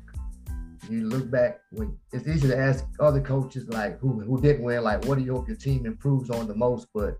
you 0.90 1.08
look 1.08 1.30
back 1.30 1.60
when 1.70 1.96
it's 2.12 2.26
easy 2.26 2.48
to 2.48 2.56
ask 2.56 2.84
other 3.00 3.20
coaches 3.20 3.68
like 3.68 3.98
who 3.98 4.20
who 4.20 4.40
didn't 4.40 4.62
win, 4.62 4.82
like 4.82 5.04
what 5.04 5.18
do 5.18 5.24
you 5.24 5.34
hope 5.34 5.48
your 5.48 5.56
team 5.56 5.86
improves 5.86 6.30
on 6.30 6.46
the 6.46 6.54
most? 6.54 6.88
But 6.94 7.18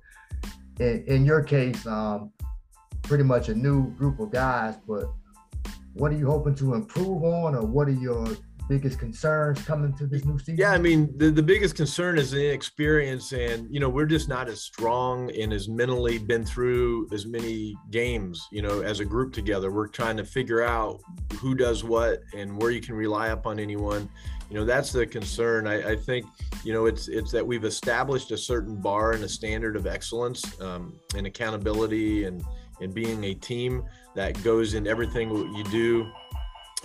in, 0.81 1.05
in 1.07 1.25
your 1.25 1.43
case, 1.43 1.87
um, 1.87 2.33
pretty 3.03 3.25
much 3.25 3.49
a 3.49 3.55
new 3.55 3.91
group 3.93 4.21
of 4.21 4.31
guys, 4.31 4.75
but 4.87 5.05
what 5.95 6.13
are 6.13 6.17
you 6.17 6.27
hoping 6.27 6.55
to 6.57 6.75
improve 6.75 7.23
on 7.23 7.55
or 7.55 7.65
what 7.65 7.89
are 7.89 7.93
your 7.93 8.27
biggest 8.69 8.99
concerns 8.99 9.61
coming 9.63 9.93
to 9.95 10.07
this 10.07 10.25
new 10.25 10.39
season? 10.39 10.57
Yeah, 10.59 10.73
I 10.73 10.79
mean, 10.79 11.17
the, 11.17 11.31
the 11.31 11.43
biggest 11.43 11.75
concern 11.75 12.19
is 12.19 12.31
the 12.31 12.49
inexperience, 12.49 13.33
and 13.33 13.73
you 13.73 13.81
know, 13.81 13.89
we're 13.89 14.07
just 14.07 14.29
not 14.29 14.49
as 14.49 14.63
strong 14.63 15.31
and 15.33 15.53
as 15.53 15.69
mentally 15.69 16.19
been 16.19 16.45
through 16.45 17.09
as 17.13 17.27
many 17.27 17.77
games. 17.91 18.47
You 18.51 18.63
know, 18.63 18.81
as 18.81 19.01
a 19.01 19.05
group 19.05 19.33
together, 19.33 19.71
we're 19.71 19.89
trying 19.89 20.17
to 20.17 20.25
figure 20.25 20.63
out 20.63 21.01
who 21.39 21.55
does 21.55 21.85
what 21.85 22.21
and 22.35 22.61
where 22.61 22.71
you 22.71 22.81
can 22.81 22.95
rely 22.95 23.29
upon 23.29 23.59
anyone. 23.59 24.09
You 24.51 24.57
know, 24.57 24.65
that's 24.65 24.93
the 24.93 25.07
concern. 25.07 25.67
I, 25.67 25.93
I 25.93 25.97
think, 25.97 26.27
you 26.65 26.73
know, 26.73 26.87
it's 26.87 27.09
it's 27.09 27.33
that 27.33 27.47
we've 27.47 27.65
established 27.65 28.31
a 28.31 28.39
certain 28.39 28.77
bar 28.77 29.13
and 29.13 29.25
a 29.25 29.29
standard 29.29 29.77
of 29.77 29.87
excellence 29.87 30.61
um, 30.61 30.99
and 31.17 31.27
accountability 31.27 32.25
and 32.25 32.45
and 32.81 32.93
being 32.93 33.25
a 33.25 33.35
team 33.35 33.83
that 34.15 34.43
goes 34.45 34.75
in 34.75 34.87
everything 34.87 35.31
you 35.31 35.65
do 35.65 36.07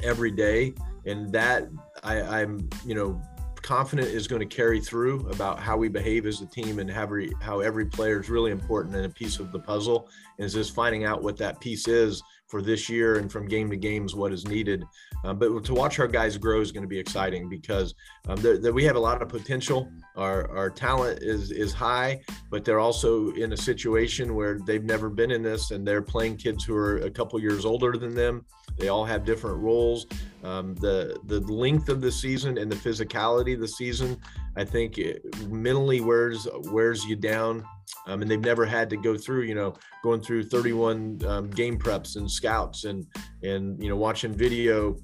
every 0.04 0.32
day 0.32 0.74
and 1.06 1.32
that 1.32 1.68
I, 2.04 2.22
I'm 2.22 2.70
you 2.86 2.96
know 2.96 3.22
confident 3.62 4.08
is 4.08 4.28
going 4.28 4.40
to 4.40 4.56
carry 4.56 4.80
through 4.80 5.30
about 5.30 5.60
how 5.60 5.78
we 5.78 5.88
behave 5.88 6.26
as 6.26 6.42
a 6.42 6.46
team 6.48 6.80
and 6.80 6.90
how 6.90 7.04
every, 7.04 7.32
how 7.42 7.60
every 7.60 7.86
player 7.86 8.20
is 8.20 8.30
really 8.30 8.52
important 8.52 8.96
and 8.96 9.06
a 9.06 9.10
piece 9.10 9.40
of 9.40 9.52
the 9.52 9.60
puzzle 9.60 10.10
and 10.38 10.46
is 10.46 10.54
just 10.54 10.74
finding 10.74 11.06
out 11.06 11.22
what 11.22 11.38
that 11.38 11.60
piece 11.60 11.88
is 11.88 12.22
for 12.52 12.62
this 12.62 12.90
year 12.90 13.18
and 13.18 13.32
from 13.32 13.48
game 13.48 13.70
to 13.70 13.78
games 13.78 14.14
what 14.14 14.34
is 14.34 14.46
needed. 14.46 14.84
Um, 15.24 15.40
but 15.40 15.64
to 15.64 15.74
watch 15.74 16.00
our 16.00 16.08
guys 16.08 16.38
grow 16.38 16.60
is 16.60 16.74
going 16.74 16.84
to 16.84 16.88
be 16.88 17.00
exciting 17.00 17.48
because 17.48 17.96
um, 18.28 18.44
we 18.74 18.84
have 18.84 18.98
a 18.98 19.00
lot 19.00 19.22
of 19.22 19.30
potential. 19.30 19.90
Our, 20.18 20.52
our 20.56 20.70
talent 20.70 21.20
is 21.22 21.52
is 21.52 21.72
high, 21.72 22.22
but 22.50 22.66
they're 22.66 22.82
also 22.82 23.32
in 23.32 23.54
a 23.54 23.58
situation 23.58 24.36
where 24.36 24.60
they've 24.60 24.84
never 24.84 25.10
been 25.10 25.32
in 25.32 25.42
this, 25.42 25.72
and 25.72 25.88
they're 25.88 26.02
playing 26.02 26.36
kids 26.36 26.66
who 26.66 26.76
are 26.76 26.98
a 26.98 27.10
couple 27.10 27.40
years 27.40 27.64
older 27.64 27.94
than 27.94 28.14
them. 28.14 28.46
They 28.78 28.90
all 28.90 29.06
have 29.06 29.24
different 29.24 29.58
roles. 29.58 30.06
Um, 30.44 30.76
the 30.76 31.20
the 31.28 31.40
length 31.40 31.88
of 31.88 32.02
the 32.02 32.12
season 32.12 32.58
and 32.58 32.70
the 32.70 32.76
physicality 32.76 33.54
of 33.54 33.62
the 33.62 33.68
season, 33.68 34.18
I 34.58 34.66
think, 34.66 34.98
it 34.98 35.24
mentally 35.48 36.02
wears 36.02 36.48
wears 36.66 37.06
you 37.06 37.16
down 37.16 37.64
um, 38.08 38.22
and 38.22 38.30
they've 38.30 38.40
never 38.40 38.66
had 38.66 38.90
to 38.90 38.98
go 38.98 39.18
through, 39.18 39.44
you 39.44 39.56
know, 39.56 39.76
going 40.04 40.22
through 40.22 40.44
31 40.44 41.22
um, 41.26 41.50
game 41.50 41.78
preps 41.78 42.16
and 42.16 42.30
scouts 42.30 42.86
and 42.86 43.06
and 43.44 43.82
you 43.82 43.90
know 43.90 43.96
watching 43.96 44.34
video 44.34 44.96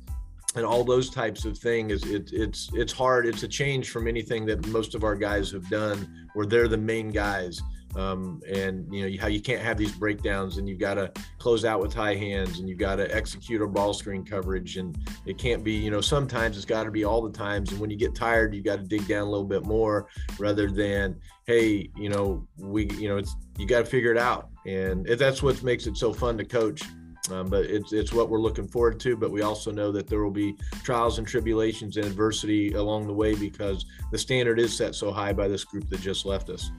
and 0.56 0.65
all 0.65 0.84
those 0.84 1.10
types 1.10 1.46
of 1.46 1.58
things. 1.58 2.03
It, 2.06 2.32
it's 2.34 2.70
it's 2.74 2.94
hard. 2.94 3.25
It's 3.25 3.44
a 3.44 3.48
change 3.48 3.89
from 3.91 4.08
anything 4.08 4.46
that 4.48 4.65
most 4.67 4.96
of 4.96 5.03
our 5.03 5.15
guys 5.15 5.51
have 5.51 5.70
done, 5.70 6.27
where 6.34 6.46
they're 6.46 6.67
the 6.67 6.77
main 6.77 7.12
guys 7.12 7.62
um, 7.98 8.42
and 8.48 8.94
you 8.94 9.10
know 9.10 9.22
how 9.22 9.27
you 9.27 9.42
can't 9.42 9.62
have 9.62 9.77
these 9.77 9.92
breakdowns 9.92 10.58
and 10.58 10.70
you've 10.70 10.80
got 10.80 10.94
to 10.94 11.12
close 11.39 11.66
out 11.66 11.82
with 11.82 11.94
high 11.94 12.16
hands 12.16 12.60
and 12.60 12.70
you've 12.70 12.77
got 12.77 12.98
to 12.98 13.16
execute 13.16 13.62
a 13.62 13.68
ball 13.68 13.94
screen 13.94 14.24
coverage 14.24 14.77
and 14.77 14.98
it 15.25 15.38
can't 15.38 15.63
be 15.63 15.74
you 15.74 15.89
know 15.89 16.01
sometimes 16.01 16.56
it's 16.56 16.66
got 16.66 16.84
to 16.84 16.92
be 16.92 17.04
all 17.04 17.22
the 17.22 17.36
times 17.36 17.72
and 17.72 17.80
when 17.80 17.89
you 17.89 17.98
get 17.98 18.13
tired 18.13 18.54
you've 18.54 18.66
got 18.66 18.77
to 18.77 18.84
dig 18.84 19.08
down 19.08 19.22
a 19.27 19.30
little 19.30 19.46
bit 19.46 19.66
more 19.66 20.08
rather 20.38 20.70
than 20.70 21.20
hey 21.48 21.89
you 21.96 22.10
know 22.10 22.46
we 22.58 22.88
you 22.92 23.08
know 23.08 23.18
it's 23.18 23.36
you 23.58 23.66
got 23.66 23.80
to 23.80 23.86
figure 23.86 24.12
it 24.12 24.18
out 24.18 24.50
and 24.66 25.06
that's 25.06 25.42
what 25.42 25.62
makes 25.63 25.88
it 25.88 25.98
so 25.98 26.13
fun 26.13 26.38
to 26.38 26.46
coach 26.46 26.84
um, 27.32 27.50
but 27.50 27.66
it's 27.66 27.92
it's 27.92 28.13
what 28.13 28.30
we're 28.30 28.39
looking 28.39 28.68
forward 28.68 29.01
to. 29.01 29.18
But 29.18 29.32
we 29.32 29.42
also 29.42 29.70
know 29.70 29.92
that 29.92 30.08
there 30.08 30.24
will 30.24 30.32
be 30.32 30.56
trials 30.84 31.18
and 31.18 31.27
tribulations 31.27 31.98
and 31.98 32.06
adversity 32.06 32.74
along 32.74 33.08
the 33.08 33.13
way 33.13 33.36
because 33.36 33.86
the 34.12 34.18
standard 34.18 34.60
is 34.60 34.75
set 34.75 34.96
so 34.96 35.12
high 35.12 35.34
by 35.34 35.50
this 35.50 35.66
group 35.66 35.89
that 35.89 36.00
just 36.00 36.25
left 36.25 36.50
us. 36.50 36.72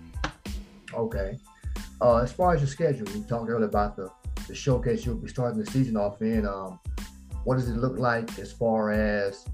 Okay. 0.94 1.38
Uh, 2.00 2.18
as 2.18 2.32
far 2.32 2.54
as 2.54 2.60
your 2.60 2.68
schedule, 2.68 3.08
you 3.10 3.22
talked 3.24 3.50
earlier 3.50 3.66
about 3.66 3.96
the, 3.96 4.10
the 4.46 4.54
showcase 4.54 5.04
you'll 5.04 5.16
be 5.16 5.28
starting 5.28 5.58
the 5.62 5.70
season 5.70 5.96
off 5.96 6.22
in. 6.22 6.46
Um, 6.46 6.78
what 7.44 7.56
does 7.56 7.68
it 7.68 7.76
look 7.76 7.98
like 7.98 8.38
as 8.38 8.52
far 8.52 8.92
as 8.92 9.46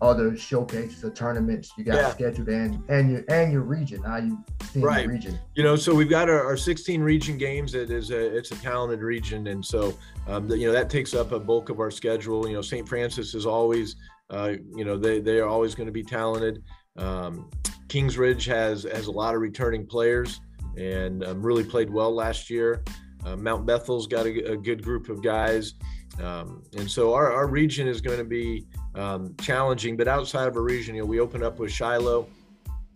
other 0.00 0.36
showcases 0.36 1.02
or 1.02 1.10
tournaments 1.10 1.72
you 1.76 1.84
got 1.84 1.96
yeah. 1.96 2.10
scheduled 2.10 2.48
and 2.48 2.82
and 2.88 3.10
your 3.10 3.24
and 3.28 3.52
your 3.52 3.62
region? 3.62 4.02
How 4.02 4.18
you 4.18 4.42
see 4.72 4.80
right. 4.80 5.06
the 5.06 5.12
region? 5.12 5.38
You 5.54 5.62
know, 5.62 5.76
so 5.76 5.94
we've 5.94 6.10
got 6.10 6.28
our, 6.28 6.44
our 6.44 6.56
16 6.56 7.00
region 7.00 7.38
games. 7.38 7.74
It 7.74 7.90
is 7.90 8.10
a 8.10 8.36
it's 8.36 8.50
a 8.50 8.56
talented 8.56 9.00
region, 9.00 9.48
and 9.48 9.64
so 9.64 9.96
um, 10.26 10.48
the, 10.48 10.56
you 10.56 10.66
know 10.66 10.72
that 10.72 10.90
takes 10.90 11.14
up 11.14 11.32
a 11.32 11.38
bulk 11.38 11.68
of 11.68 11.80
our 11.80 11.90
schedule. 11.90 12.46
You 12.48 12.54
know, 12.54 12.62
St. 12.62 12.88
Francis 12.88 13.34
is 13.34 13.46
always 13.46 13.96
uh, 14.30 14.54
you 14.74 14.84
know 14.84 14.96
they 14.96 15.20
they 15.20 15.38
are 15.38 15.48
always 15.48 15.74
going 15.74 15.86
to 15.86 15.92
be 15.92 16.04
talented. 16.04 16.62
Um, 16.96 17.50
King's 17.88 18.18
Ridge 18.18 18.44
has 18.46 18.84
has 18.84 19.06
a 19.06 19.12
lot 19.12 19.34
of 19.34 19.40
returning 19.40 19.86
players 19.86 20.40
and 20.78 21.24
um, 21.24 21.42
really 21.42 21.64
played 21.64 21.90
well 21.90 22.14
last 22.14 22.48
year. 22.48 22.84
Uh, 23.24 23.36
Mount 23.36 23.66
Bethel's 23.66 24.06
got 24.06 24.26
a, 24.26 24.52
a, 24.52 24.56
good 24.56 24.82
group 24.82 25.08
of 25.08 25.22
guys. 25.22 25.74
Um, 26.22 26.62
and 26.76 26.88
so 26.90 27.14
our, 27.14 27.32
our 27.32 27.48
region 27.48 27.88
is 27.88 28.00
going 28.00 28.18
to 28.18 28.24
be 28.24 28.66
um, 28.94 29.34
challenging, 29.40 29.96
but 29.96 30.08
outside 30.08 30.46
of 30.46 30.56
a 30.56 30.60
region, 30.60 30.94
you 30.94 31.02
know, 31.02 31.06
we 31.06 31.20
open 31.20 31.42
up 31.42 31.58
with 31.58 31.72
Shiloh. 31.72 32.28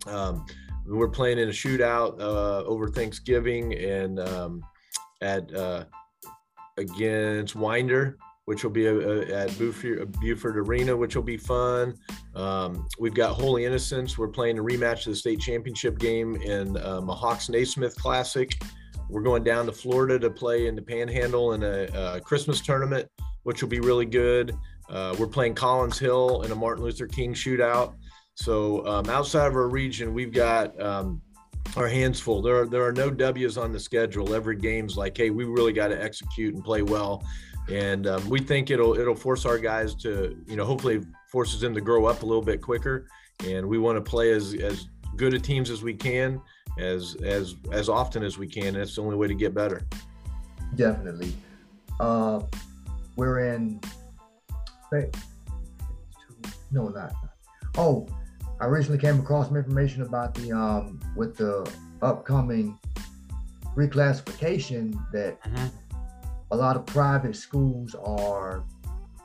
Um, 0.07 0.45
we're 0.85 1.09
playing 1.09 1.39
in 1.39 1.49
a 1.49 1.51
shootout 1.51 2.19
uh, 2.19 2.63
over 2.65 2.89
Thanksgiving 2.89 3.73
and 3.73 4.19
um, 4.19 4.63
at 5.21 5.53
uh, 5.53 5.85
against 6.77 7.55
Winder 7.55 8.17
which 8.45 8.63
will 8.63 8.71
be 8.71 8.87
a, 8.87 8.95
a, 8.95 9.43
at 9.43 9.57
Buford, 9.57 10.11
Buford, 10.19 10.57
Arena, 10.57 10.95
which 10.95 11.15
will 11.15 11.23
be 11.23 11.37
fun. 11.37 11.95
Um, 12.35 12.87
we've 12.99 13.13
got 13.13 13.33
Holy 13.33 13.65
Innocents. 13.65 14.17
We're 14.17 14.27
playing 14.27 14.59
a 14.59 14.63
rematch 14.63 15.05
of 15.05 15.13
the 15.13 15.15
state 15.15 15.39
championship 15.39 15.97
game 15.97 16.35
in 16.35 16.77
um, 16.83 17.09
a 17.09 17.15
Hawks 17.15 17.49
Naismith 17.49 17.95
Classic. 17.95 18.61
We're 19.09 19.21
going 19.21 19.43
down 19.43 19.65
to 19.67 19.71
Florida 19.71 20.19
to 20.19 20.29
play 20.29 20.67
in 20.67 20.75
the 20.75 20.81
Panhandle 20.81 21.53
in 21.53 21.63
a, 21.63 22.15
a 22.15 22.21
Christmas 22.21 22.59
tournament, 22.61 23.07
which 23.43 23.61
will 23.61 23.69
be 23.69 23.79
really 23.79 24.05
good. 24.05 24.57
Uh, 24.89 25.15
we're 25.17 25.27
playing 25.27 25.55
Collins 25.55 25.97
Hill 25.97 26.41
in 26.41 26.51
a 26.51 26.55
Martin 26.55 26.83
Luther 26.83 27.07
King 27.07 27.33
shootout. 27.33 27.95
So 28.35 28.85
um, 28.85 29.09
outside 29.09 29.47
of 29.47 29.55
our 29.55 29.69
region, 29.69 30.13
we've 30.13 30.33
got 30.33 30.79
um, 30.81 31.21
our 31.77 31.87
hands 31.87 32.19
full. 32.19 32.41
There 32.41 32.61
are 32.61 32.67
there 32.67 32.83
are 32.83 32.91
no 32.91 33.09
W's 33.09 33.57
on 33.57 33.71
the 33.71 33.79
schedule. 33.79 34.33
Every 34.33 34.55
game's 34.55 34.97
like, 34.97 35.15
hey, 35.15 35.29
we 35.29 35.45
really 35.45 35.73
got 35.73 35.89
to 35.89 36.03
execute 36.03 36.55
and 36.55 36.63
play 36.63 36.81
well 36.81 37.23
and 37.69 38.07
um, 38.07 38.27
we 38.29 38.39
think 38.39 38.69
it'll 38.69 38.97
it'll 38.97 39.15
force 39.15 39.45
our 39.45 39.57
guys 39.57 39.95
to 39.95 40.37
you 40.47 40.55
know 40.55 40.65
hopefully 40.65 41.01
forces 41.29 41.61
them 41.61 41.73
to 41.73 41.81
grow 41.81 42.05
up 42.05 42.23
a 42.23 42.25
little 42.25 42.43
bit 42.43 42.61
quicker. 42.61 43.07
And 43.47 43.67
we 43.67 43.77
want 43.77 43.97
to 43.97 44.01
play 44.01 44.31
as 44.31 44.53
as 44.53 44.87
good 45.15 45.33
a 45.33 45.39
teams 45.39 45.69
as 45.69 45.81
we 45.81 45.93
can 45.93 46.41
as 46.79 47.15
as 47.23 47.55
as 47.71 47.87
often 47.87 48.23
as 48.23 48.37
we 48.37 48.47
can 48.47 48.67
and 48.67 48.77
that's 48.77 48.95
the 48.95 49.01
only 49.01 49.15
way 49.15 49.27
to 49.27 49.35
get 49.35 49.53
better. 49.53 49.81
Definitely. 50.75 51.33
Uh 51.99 52.41
we're 53.15 53.39
in 53.51 53.79
no 56.71 56.89
not. 56.89 57.13
Oh 57.77 58.07
i 58.59 58.65
recently 58.65 58.99
came 58.99 59.19
across 59.19 59.47
some 59.47 59.57
information 59.57 60.03
about 60.03 60.33
the 60.35 60.51
um 60.51 60.99
with 61.15 61.35
the 61.37 61.69
upcoming 62.01 62.77
reclassification 63.75 64.93
that 65.11 65.41
mm-hmm 65.43 65.67
a 66.53 66.55
lot 66.55 66.75
of 66.75 66.85
private 66.85 67.35
schools 67.35 67.95
are 67.95 68.63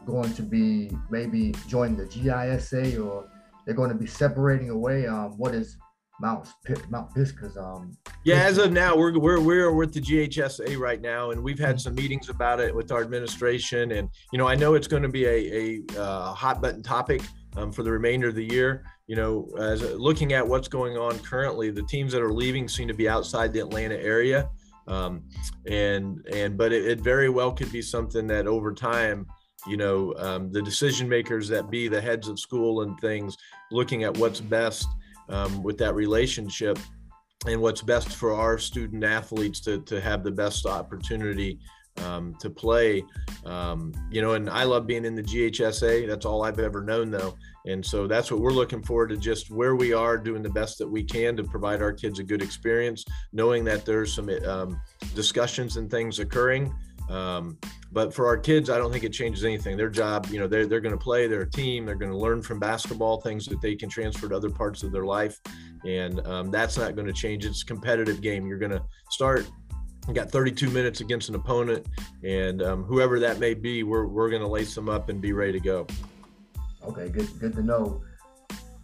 going 0.07 0.33
to 0.33 0.43
be 0.43 0.91
maybe 1.11 1.55
joining 1.69 1.95
the 1.95 2.07
GISA 2.07 3.05
or 3.05 3.29
they're 3.67 3.75
going 3.75 3.91
to 3.91 3.95
be 3.95 4.07
separating 4.07 4.71
away 4.71 5.07
um, 5.07 5.37
what 5.37 5.55
is 5.55 5.77
Mount 6.21 6.49
Mount 6.89 7.15
Pisgah's 7.15 7.57
um 7.57 7.97
yeah 8.25 8.43
as 8.43 8.59
of 8.59 8.73
now 8.73 8.97
we're 8.97 9.17
we're 9.19 9.41
we're 9.41 9.73
with 9.73 9.93
the 9.93 10.01
GHSA 10.01 10.77
right 10.79 11.01
now 11.01 11.31
and 11.31 11.41
we've 11.41 11.59
had 11.59 11.79
some 11.81 11.95
meetings 11.95 12.29
about 12.31 12.61
it 12.61 12.75
with 12.75 12.91
our 12.91 13.03
administration 13.03 13.93
and 13.93 14.09
you 14.33 14.39
know 14.39 14.49
I 14.49 14.57
know 14.57 14.75
it's 14.75 14.89
going 14.89 15.05
to 15.05 15.09
be 15.09 15.27
a 15.27 15.83
a 15.97 16.01
uh, 16.01 16.33
hot 16.33 16.61
button 16.61 16.83
topic 16.83 17.21
um, 17.57 17.71
for 17.71 17.85
the 17.85 17.93
remainder 17.93 18.29
of 18.29 18.35
the 18.35 18.45
year. 18.45 18.85
You 19.07 19.17
know 19.17 19.49
as 19.61 19.83
looking 19.83 20.33
at 20.33 20.49
what's 20.49 20.67
going 20.67 20.97
on 20.97 21.19
currently 21.21 21.71
the 21.71 21.85
teams 21.85 22.11
that 22.13 22.23
are 22.23 22.33
leaving 22.33 22.69
seem 22.69 22.89
to 22.89 22.95
be 22.95 23.09
outside 23.09 23.53
the 23.53 23.61
Atlanta 23.61 23.97
area 23.97 24.49
um, 24.89 25.23
and 25.67 26.27
and 26.33 26.57
but 26.57 26.73
it, 26.73 26.87
it, 26.87 27.01
very 27.01 27.29
well 27.29 27.53
could 27.53 27.71
be 27.71 27.83
something 27.83 28.27
that 28.27 28.47
over 28.47 28.73
time 28.73 29.27
you 29.67 29.77
know 29.77 30.15
um, 30.19 30.51
the 30.51 30.63
decision 30.63 31.09
makers 31.09 31.49
that 31.49 31.71
be 31.71 31.89
the 31.89 32.01
heads 32.01 32.29
of 32.29 32.41
school 32.41 32.83
and 32.83 32.99
things 32.99 33.37
looking 33.71 34.05
at 34.05 34.17
what's 34.17 34.41
best 34.41 34.89
um, 35.29 35.63
with 35.63 35.77
that 35.79 35.95
relationship 35.95 36.79
and 37.47 37.61
what's 37.61 37.83
best 37.83 38.17
for 38.17 38.33
our 38.35 38.59
student 38.59 39.05
athletes 39.05 39.61
to, 39.61 39.81
to 39.83 40.01
have 40.01 40.25
the 40.25 40.31
best 40.31 40.67
opportunity 40.67 41.59
um, 42.05 42.35
to 42.41 42.51
play. 42.51 43.05
Um, 43.45 43.93
you 44.11 44.23
know, 44.23 44.35
and 44.35 44.49
I 44.49 44.65
love 44.65 44.87
being 44.87 45.05
in 45.05 45.15
the 45.15 45.23
GHSA. 45.23 46.07
That's 46.07 46.25
all 46.25 46.45
I've 46.45 46.59
ever 46.59 46.83
known, 46.83 47.11
though. 47.11 47.37
And 47.67 47.85
so 47.85 48.07
that's 48.07 48.31
what 48.31 48.41
we're 48.41 48.53
looking 48.53 48.83
forward 48.83 49.09
to 49.11 49.17
just 49.17 49.51
where 49.51 49.77
we 49.77 49.93
are 49.93 50.17
doing 50.17 50.43
the 50.43 50.51
best 50.51 50.79
that 50.79 50.89
we 50.89 51.05
can 51.05 51.37
to 51.37 51.45
provide 51.45 51.83
our 51.83 51.93
kids 51.93 52.19
a 52.19 52.23
good 52.23 52.43
experience, 52.43 53.05
knowing 53.33 53.65
that 53.65 53.85
there's 53.85 54.13
some 54.13 54.31
um, 54.47 54.81
discussions 55.15 55.77
and 55.77 55.91
things 55.91 56.19
occurring. 56.19 56.75
Um, 57.11 57.59
but 57.91 58.13
for 58.13 58.27
our 58.27 58.37
kids, 58.37 58.69
I 58.69 58.77
don't 58.77 58.93
think 58.93 59.05
it 59.05 59.13
changes 59.13 59.45
anything. 59.45 59.77
Their 59.77 59.89
job, 59.89 60.27
you 60.31 60.39
know, 60.39 60.47
they're, 60.47 60.67
they're 60.67 60.81
going 60.81 60.97
to 60.97 61.03
play, 61.03 61.27
they're 61.27 61.43
a 61.43 61.51
team, 61.51 61.87
they're 61.87 61.95
going 61.95 62.11
to 62.11 62.19
learn 62.19 62.43
from 62.43 62.59
basketball, 62.59 63.21
things 63.21 63.47
that 63.47 63.61
they 63.63 63.75
can 63.75 63.89
transfer 63.89 64.29
to 64.29 64.37
other 64.37 64.51
parts 64.51 64.83
of 64.83 64.93
their 64.93 65.05
life. 65.05 65.39
And 65.87 66.27
um, 66.27 66.51
that's 66.51 66.77
not 66.77 66.95
going 66.97 67.07
to 67.07 67.13
change. 67.13 67.47
It's 67.47 67.63
a 67.63 67.67
competitive 67.67 68.21
game. 68.21 68.47
You're 68.47 68.59
going 68.59 68.73
to 68.73 68.83
start 69.11 69.47
got 70.15 70.31
32 70.31 70.71
minutes 70.71 71.01
against 71.01 71.29
an 71.29 71.35
opponent, 71.35 71.87
and 72.25 72.63
um, 72.63 72.85
whoever 72.85 73.21
that 73.21 73.39
may 73.39 73.55
be, 73.55 73.83
we're, 73.83 74.07
we're 74.07 74.31
going 74.31 74.43
to 74.43 74.49
lace 74.49 74.75
them 74.75 74.89
up 74.89 75.09
and 75.09 75.21
be 75.21 75.33
ready 75.33 75.53
to 75.53 75.61
go. 75.61 75.87
Okay, 76.85 77.09
good 77.09 77.29
good 77.39 77.55
to 77.55 77.63
know. 77.63 78.03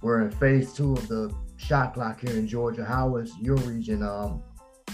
We're 0.03 0.21
in 0.23 0.31
phase 0.31 0.75
two 0.75 0.93
of 0.93 1.09
the 1.09 1.35
shot 1.57 1.95
clock 1.95 2.21
here 2.21 2.37
in 2.37 2.47
Georgia. 2.47 2.85
How 2.85 3.17
is 3.17 3.33
your 3.39 3.57
region? 3.57 4.03
Um, 4.03 4.43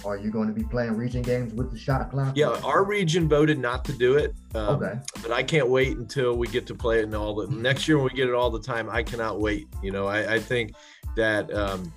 are 0.05 0.17
you 0.17 0.31
going 0.31 0.49
to 0.49 0.55
be 0.55 0.63
playing 0.63 0.97
region 0.97 1.23
games 1.23 1.53
with 1.53 1.71
the 1.71 1.79
shot 1.79 2.11
clock? 2.11 2.37
Yeah, 2.37 2.59
our 2.65 2.85
region 2.85 3.29
voted 3.29 3.59
not 3.59 3.85
to 3.87 3.93
do 3.93 4.17
it. 4.17 4.35
Um, 4.55 4.83
okay. 4.83 4.99
But 5.23 5.33
I 5.33 5.43
can't 5.43 5.69
wait 5.69 5.97
until 5.97 6.37
we 6.37 6.47
get 6.47 6.67
to 6.69 6.75
play 6.75 7.01
it 7.01 7.05
and 7.05 7.15
all 7.15 7.35
the 7.35 7.49
next 7.55 7.87
year 7.89 7.99
when 7.99 8.07
we 8.07 8.17
get 8.17 8.29
it 8.29 8.35
all 8.35 8.51
the 8.51 8.61
time. 8.61 8.89
I 8.89 9.03
cannot 9.03 9.41
wait. 9.41 9.69
You 9.83 9.91
know, 9.91 10.07
I, 10.07 10.35
I 10.35 10.39
think 10.39 10.73
that 11.17 11.53
um, 11.53 11.93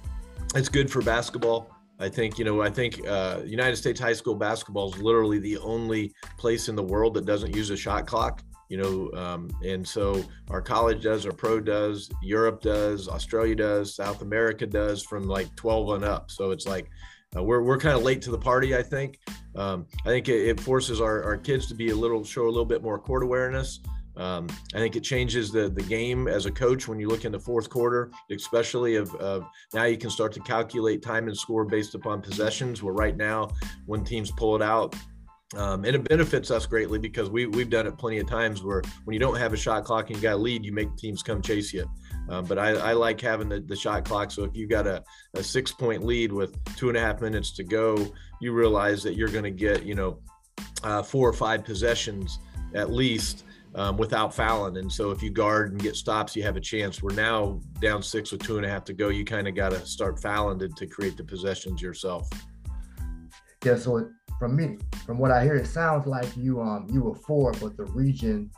it's 0.56 0.70
good 0.70 0.92
for 0.92 1.02
basketball. 1.02 1.73
I 2.00 2.10
think 2.10 2.40
you 2.40 2.46
know. 2.46 2.62
I 2.62 2.70
think 2.70 3.08
uh, 3.08 3.42
United 3.46 3.76
States 3.76 4.00
high 4.00 4.14
school 4.14 4.36
basketball 4.36 4.94
is 4.94 5.02
literally 5.02 5.40
the 5.40 5.58
only 5.60 6.14
place 6.38 6.68
in 6.68 6.76
the 6.76 6.84
world 6.84 7.14
that 7.14 7.26
doesn't 7.26 7.56
use 7.56 7.70
a 7.70 7.78
shot 7.78 8.08
clock. 8.08 8.42
You 8.70 8.78
know, 8.78 9.12
um, 9.20 9.50
and 9.64 9.88
so 9.88 10.24
our 10.50 10.62
college 10.62 11.04
does, 11.04 11.26
our 11.28 11.32
pro 11.32 11.60
does, 11.60 12.10
Europe 12.24 12.62
does, 12.62 13.08
Australia 13.08 13.56
does, 13.56 13.96
South 13.96 14.24
America 14.24 14.66
does, 14.66 15.04
from 15.04 15.28
like 15.28 15.56
12 15.56 15.90
and 15.92 16.04
up. 16.04 16.32
So 16.32 16.50
it's 16.50 16.66
like 16.66 16.90
uh, 17.36 17.44
we're, 17.44 17.62
we're 17.62 17.78
kind 17.78 17.96
of 17.96 18.04
late 18.04 18.22
to 18.24 18.32
the 18.32 18.38
party, 18.38 18.76
I 18.76 18.82
think. 18.82 19.20
Um, 19.56 19.86
I 20.06 20.10
think 20.10 20.28
it, 20.28 20.48
it 20.48 20.60
forces 20.60 21.02
our, 21.02 21.24
our 21.24 21.38
kids 21.38 21.68
to 21.68 21.76
be 21.76 21.90
a 21.90 21.96
little, 21.96 22.24
show 22.24 22.46
a 22.46 22.50
little 22.50 22.66
bit 22.66 22.82
more 22.82 22.98
court 22.98 23.22
awareness. 23.22 23.80
Um, 24.16 24.48
I 24.76 24.78
think 24.78 24.96
it 24.96 25.04
changes 25.04 25.52
the 25.52 25.70
the 25.70 25.82
game 25.82 26.28
as 26.28 26.46
a 26.46 26.52
coach 26.52 26.88
when 26.88 27.00
you 27.00 27.08
look 27.08 27.26
in 27.26 27.32
the 27.32 27.40
fourth 27.40 27.70
quarter, 27.70 28.12
especially 28.30 28.96
of, 28.96 29.14
of, 29.16 29.46
now 29.74 29.86
you 29.86 29.98
can 29.98 30.10
start 30.10 30.32
to 30.34 30.40
calculate 30.42 31.02
time 31.02 31.28
and 31.28 31.36
score 31.36 31.66
based 31.66 31.96
upon 31.96 32.22
possessions. 32.22 32.84
Where 32.84 32.94
right 32.94 33.18
now, 33.18 33.50
when 33.86 34.04
teams 34.04 34.30
pull 34.32 34.56
it 34.56 34.62
out, 34.62 34.96
um, 35.56 35.84
and 35.84 35.96
it 35.96 36.04
benefits 36.04 36.52
us 36.52 36.66
greatly 36.66 37.00
because 37.00 37.30
we 37.30 37.48
we've 37.48 37.70
done 37.70 37.88
it 37.88 37.98
plenty 37.98 38.20
of 38.20 38.28
times 38.28 38.64
where 38.64 38.84
when 39.06 39.14
you 39.14 39.20
don't 39.20 39.38
have 39.38 39.54
a 39.54 39.58
shot 39.58 39.84
clock 39.84 40.10
and 40.10 40.18
you 40.18 40.22
got 40.22 40.34
a 40.34 40.38
lead, 40.38 40.64
you 40.64 40.74
make 40.74 40.96
teams 40.96 41.24
come 41.24 41.42
chase 41.42 41.74
you. 41.74 41.90
Um, 42.30 42.46
but 42.46 42.58
I, 42.58 42.70
I, 42.70 42.94
like 42.94 43.20
having 43.20 43.50
the, 43.50 43.60
the 43.60 43.76
shot 43.76 44.06
clock. 44.06 44.32
So 44.32 44.46
if 44.46 44.56
you've 44.56 44.70
got 44.70 44.88
a, 44.88 45.04
a 45.34 45.44
six 45.44 45.72
point 45.72 46.06
lead 46.06 46.32
with 46.32 46.56
two 46.76 46.88
and 46.88 46.98
a 46.98 47.02
half 47.02 47.20
minutes 47.20 47.52
to 47.54 47.64
go, 47.64 48.14
you 48.40 48.54
realize 48.54 49.04
that 49.04 49.16
you're 49.16 49.28
going 49.28 49.44
to 49.44 49.52
get, 49.52 49.84
you 49.84 49.94
know, 49.94 50.20
uh, 50.84 51.04
four 51.04 51.28
or 51.28 51.34
five 51.34 51.66
possessions 51.66 52.40
at 52.74 52.92
least 52.92 53.44
um, 53.76 53.98
without 53.98 54.34
fouling. 54.34 54.78
And 54.78 54.92
so 54.92 55.12
if 55.12 55.22
you 55.24 55.30
guard 55.30 55.72
and 55.72 55.82
get 55.82 55.96
stops, 55.96 56.36
you 56.36 56.44
have 56.44 56.56
a 56.56 56.62
chance. 56.62 57.02
We're 57.02 57.14
now 57.14 57.60
down 57.82 58.04
six 58.04 58.32
with 58.32 58.44
two 58.44 58.58
and 58.58 58.66
a 58.66 58.70
half 58.70 58.84
to 58.86 58.94
go. 58.94 59.10
You 59.10 59.26
kind 59.26 59.48
of 59.48 59.56
got 59.56 59.72
to 59.72 59.86
start 59.86 60.22
fouling 60.22 60.60
to, 60.60 60.70
to 60.70 60.88
create 60.88 61.18
the 61.18 61.24
possessions 61.24 61.82
yourself. 61.82 62.30
Yeah. 63.64 63.78
So 63.78 64.10
from 64.40 64.56
me, 64.56 64.78
from 65.06 65.18
what 65.18 65.32
I 65.32 65.44
hear, 65.44 65.56
it 65.56 65.68
sounds 65.68 66.06
like 66.06 66.36
you 66.36 66.62
um 66.62 66.88
you 66.92 67.04
were 67.04 67.16
for, 67.16 67.52
but 67.54 67.78
the 67.78 67.86
region 67.86 68.52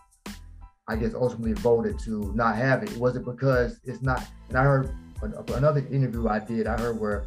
I 0.88 0.96
guess 0.96 1.14
ultimately 1.16 1.54
voted 1.54 1.98
to 2.00 2.32
not 2.36 2.56
have 2.56 2.84
it? 2.84 2.96
Was 2.98 3.16
it 3.16 3.26
because 3.26 3.80
it's 3.84 4.02
not? 4.02 4.26
And 4.50 4.58
I 4.58 4.64
heard 4.64 4.96
another 5.22 5.86
interview 5.92 6.28
I 6.28 6.40
did. 6.40 6.68
I 6.68 6.80
heard 6.80 7.00
where 7.00 7.26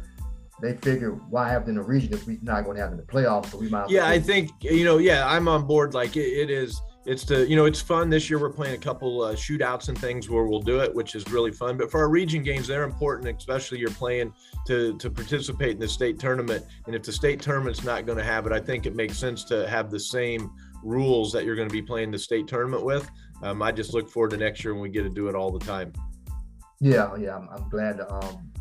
they 0.61 0.75
figured 0.77 1.19
why 1.29 1.49
have 1.49 1.63
it 1.63 1.69
in 1.69 1.75
the 1.75 1.81
region 1.81 2.13
if 2.13 2.25
we're 2.25 2.37
not 2.41 2.63
going 2.63 2.77
to 2.77 2.81
have 2.81 2.91
it 2.91 2.95
in 2.95 2.99
the 2.99 3.05
playoffs? 3.05 3.47
So 3.47 3.57
we 3.57 3.69
might. 3.69 3.89
Yeah, 3.89 4.07
I 4.07 4.19
think 4.19 4.51
you 4.61 4.85
know. 4.85 4.97
Yeah, 4.97 5.27
I'm 5.27 5.47
on 5.47 5.65
board. 5.67 5.93
Like 5.93 6.15
it, 6.15 6.27
it 6.27 6.49
is. 6.49 6.81
It's 7.05 7.23
the 7.23 7.47
you 7.47 7.55
know 7.55 7.65
it's 7.65 7.81
fun 7.81 8.09
this 8.09 8.29
year. 8.29 8.39
We're 8.39 8.51
playing 8.51 8.75
a 8.75 8.79
couple 8.79 9.21
uh, 9.21 9.33
shootouts 9.33 9.87
and 9.87 9.97
things 9.97 10.29
where 10.29 10.43
we'll 10.43 10.61
do 10.61 10.79
it, 10.81 10.93
which 10.93 11.15
is 11.15 11.27
really 11.31 11.51
fun. 11.51 11.77
But 11.77 11.89
for 11.89 12.01
our 12.01 12.09
region 12.09 12.43
games, 12.43 12.67
they're 12.67 12.83
important, 12.83 13.35
especially 13.37 13.79
you're 13.79 13.89
playing 13.91 14.33
to 14.67 14.97
to 14.97 15.09
participate 15.09 15.71
in 15.71 15.79
the 15.79 15.87
state 15.87 16.19
tournament. 16.19 16.65
And 16.87 16.95
if 16.95 17.03
the 17.03 17.13
state 17.13 17.41
tournament's 17.41 17.83
not 17.83 18.05
going 18.05 18.17
to 18.17 18.23
have 18.23 18.45
it, 18.45 18.51
I 18.51 18.59
think 18.59 18.85
it 18.85 18.95
makes 18.95 19.17
sense 19.17 19.43
to 19.45 19.67
have 19.69 19.89
the 19.89 19.99
same 19.99 20.51
rules 20.83 21.31
that 21.31 21.45
you're 21.45 21.55
going 21.55 21.69
to 21.69 21.73
be 21.73 21.81
playing 21.81 22.11
the 22.11 22.19
state 22.19 22.47
tournament 22.47 22.83
with 22.83 23.09
um, 23.41 23.61
I 23.61 23.71
just 23.71 23.93
look 23.93 24.09
forward 24.09 24.31
to 24.31 24.37
next 24.37 24.63
year 24.63 24.73
when 24.73 24.81
we 24.81 24.89
get 24.89 25.03
to 25.03 25.09
do 25.09 25.27
it 25.27 25.35
all 25.35 25.51
the 25.51 25.63
time. 25.63 25.93
Yeah, 26.79 27.15
yeah, 27.17 27.35
I'm, 27.35 27.49
I'm 27.49 27.69
glad 27.69 27.97
to. 27.97 28.13
Um, 28.13 28.51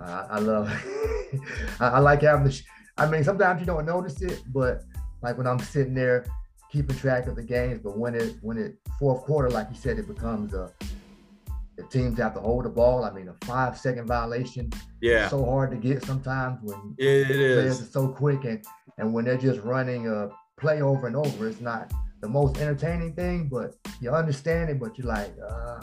I, 0.00 0.26
I 0.30 0.38
love. 0.38 0.68
I, 1.80 1.88
I, 1.88 1.98
like 1.98 2.22
having 2.22 2.44
the. 2.44 2.52
Sh- 2.52 2.64
I 2.96 3.06
mean, 3.06 3.24
sometimes 3.24 3.60
you 3.60 3.66
don't 3.66 3.86
notice 3.86 4.20
it, 4.22 4.42
but 4.52 4.82
like 5.22 5.36
when 5.36 5.46
I'm 5.46 5.58
sitting 5.58 5.94
there 5.94 6.26
keeping 6.74 6.96
track 6.96 7.28
of 7.28 7.36
the 7.36 7.42
games, 7.42 7.80
but 7.82 7.96
when 7.96 8.16
it 8.16 8.34
when 8.42 8.58
it 8.58 8.76
fourth 8.98 9.22
quarter, 9.22 9.48
like 9.48 9.68
you 9.70 9.76
said, 9.76 9.98
it 9.98 10.08
becomes 10.08 10.52
a. 10.52 10.72
The 11.76 11.82
teams 11.84 12.18
have 12.18 12.34
to 12.34 12.40
hold 12.40 12.64
the 12.64 12.68
ball. 12.68 13.04
I 13.04 13.10
mean, 13.10 13.28
a 13.28 13.34
five 13.46 13.76
second 13.76 14.06
violation. 14.06 14.70
Yeah. 15.00 15.28
So 15.28 15.44
hard 15.44 15.70
to 15.72 15.76
get 15.76 16.04
sometimes 16.04 16.60
when 16.62 16.94
it, 16.98 17.30
is. 17.30 17.80
are 17.80 17.84
so 17.86 18.08
quick 18.08 18.44
and 18.44 18.64
and 18.98 19.12
when 19.12 19.24
they're 19.24 19.36
just 19.36 19.60
running 19.60 20.08
a 20.08 20.28
play 20.56 20.82
over 20.82 21.06
and 21.06 21.16
over, 21.16 21.48
it's 21.48 21.60
not 21.60 21.92
the 22.20 22.28
most 22.28 22.58
entertaining 22.58 23.14
thing, 23.14 23.48
but 23.48 23.74
you 24.00 24.10
understand 24.10 24.70
it, 24.70 24.80
but 24.80 24.98
you're 24.98 25.06
like, 25.06 25.34
uh. 25.48 25.80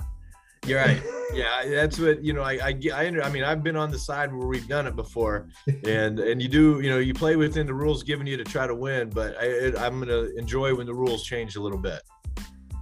You're 0.66 0.80
right. 0.80 1.02
Yeah, 1.34 1.66
that's 1.66 1.98
what 1.98 2.24
you 2.24 2.34
know. 2.34 2.42
I, 2.42 2.54
I 2.54 2.80
I 2.94 3.08
I 3.24 3.30
mean, 3.30 3.44
I've 3.44 3.64
been 3.64 3.76
on 3.76 3.90
the 3.90 3.98
side 3.98 4.34
where 4.34 4.48
we've 4.48 4.68
done 4.68 4.86
it 4.86 4.96
before, 4.96 5.48
and 5.86 6.20
and 6.20 6.42
you 6.42 6.48
do 6.48 6.80
you 6.82 6.90
know 6.90 7.00
you 7.00 7.14
play 7.14 7.36
within 7.36 7.66
the 7.66 7.74
rules 7.74 8.04
given 8.04 8.28
you 8.28 8.38
to 8.38 8.44
try 8.44 8.68
to 8.68 8.76
win, 8.76 9.10
but 9.10 9.36
I, 9.40 9.74
I'm 9.84 10.00
gonna 10.00 10.28
enjoy 10.38 10.76
when 10.76 10.86
the 10.86 10.94
rules 10.94 11.24
change 11.24 11.56
a 11.56 11.62
little 11.62 11.78
bit. 11.78 12.02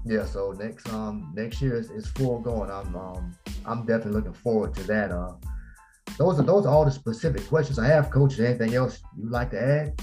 Yeah. 0.06 0.26
So 0.26 0.52
next 0.52 0.89
um 0.89 1.32
next 1.36 1.62
year 1.62 1.78
is, 1.78 1.89
is 1.92 2.08
full 2.08 2.39
going. 2.39 2.70
I'm 2.70 2.96
um 2.96 3.36
I'm 3.65 3.86
definitely 3.86 4.13
looking 4.13 4.34
forward 4.34 4.74
to 4.76 4.84
that. 4.84 5.12
Uh, 5.12 5.34
those 6.18 6.39
are 6.39 6.44
those 6.44 6.65
are 6.65 6.74
all 6.74 6.86
the 6.86 6.92
specific 6.92 7.48
questions 7.48 7.80
I 7.80 7.88
have, 7.88 8.10
Coach. 8.10 8.39
Anything 8.39 8.74
else 8.76 9.00
you'd 9.18 9.32
like 9.32 9.52
to 9.52 9.62
add? 9.62 10.02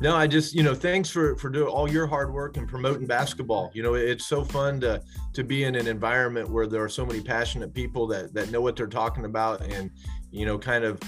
No, 0.00 0.14
I 0.14 0.28
just 0.28 0.54
you 0.54 0.62
know 0.62 0.74
thanks 0.74 1.10
for 1.10 1.34
for 1.36 1.50
doing 1.50 1.68
all 1.68 1.90
your 1.90 2.06
hard 2.06 2.32
work 2.32 2.56
and 2.56 2.68
promoting 2.68 3.06
basketball. 3.06 3.70
You 3.74 3.82
know, 3.82 3.94
it's 3.94 4.26
so 4.26 4.44
fun 4.44 4.80
to 4.80 5.02
to 5.32 5.42
be 5.42 5.64
in 5.64 5.74
an 5.74 5.88
environment 5.88 6.48
where 6.48 6.66
there 6.66 6.82
are 6.82 6.88
so 6.88 7.04
many 7.04 7.20
passionate 7.20 7.74
people 7.74 8.06
that 8.08 8.32
that 8.34 8.50
know 8.50 8.60
what 8.60 8.76
they're 8.76 8.86
talking 8.86 9.24
about 9.24 9.62
and 9.62 9.90
you 10.30 10.46
know 10.46 10.56
kind 10.58 10.84
of 10.84 11.00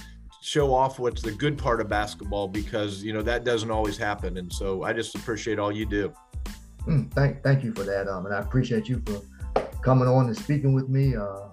show 0.42 0.74
off 0.74 0.98
what's 0.98 1.22
the 1.22 1.30
good 1.30 1.56
part 1.56 1.80
of 1.80 1.88
basketball 1.88 2.48
because 2.48 3.02
you 3.02 3.12
know 3.12 3.22
that 3.22 3.44
doesn't 3.44 3.70
always 3.70 3.96
happen. 3.96 4.38
And 4.38 4.52
so 4.52 4.82
I 4.82 4.92
just 4.92 5.14
appreciate 5.14 5.58
all 5.58 5.70
you 5.70 5.86
do. 5.86 6.12
Mm, 6.86 7.12
thank 7.12 7.42
thank 7.44 7.62
you 7.62 7.72
for 7.72 7.84
that, 7.84 8.08
um, 8.08 8.26
and 8.26 8.34
I 8.34 8.40
appreciate 8.40 8.88
you 8.88 9.02
for 9.06 9.22
coming 9.82 10.08
on 10.08 10.26
and 10.26 10.36
speaking 10.36 10.72
with 10.72 10.88
me. 10.88 11.14
Uh, 11.14 11.49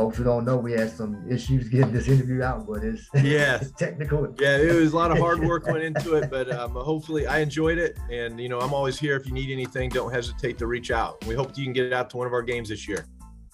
folks 0.00 0.16
who 0.16 0.24
don't 0.24 0.46
know, 0.46 0.56
we 0.56 0.72
had 0.72 0.90
some 0.90 1.22
issues 1.30 1.68
getting 1.68 1.92
this 1.92 2.08
interview 2.08 2.42
out, 2.42 2.66
but 2.66 2.82
it's 2.82 3.06
yeah, 3.14 3.56
it's 3.56 3.70
technical. 3.72 4.34
Yeah, 4.38 4.56
it 4.56 4.74
was 4.74 4.94
a 4.94 4.96
lot 4.96 5.10
of 5.10 5.18
hard 5.18 5.40
work 5.40 5.66
went 5.66 5.84
into 5.84 6.14
it, 6.14 6.30
but 6.30 6.50
um, 6.50 6.72
hopefully 6.72 7.26
I 7.26 7.40
enjoyed 7.40 7.76
it. 7.76 7.98
And 8.10 8.40
you 8.40 8.48
know, 8.48 8.58
I'm 8.60 8.72
always 8.72 8.98
here 8.98 9.14
if 9.14 9.26
you 9.26 9.32
need 9.32 9.50
anything. 9.50 9.90
Don't 9.90 10.10
hesitate 10.10 10.56
to 10.56 10.66
reach 10.66 10.90
out. 10.90 11.22
We 11.26 11.34
hope 11.34 11.54
you 11.58 11.64
can 11.64 11.74
get 11.74 11.92
out 11.92 12.08
to 12.10 12.16
one 12.16 12.26
of 12.26 12.32
our 12.32 12.40
games 12.40 12.70
this 12.70 12.88
year. 12.88 13.04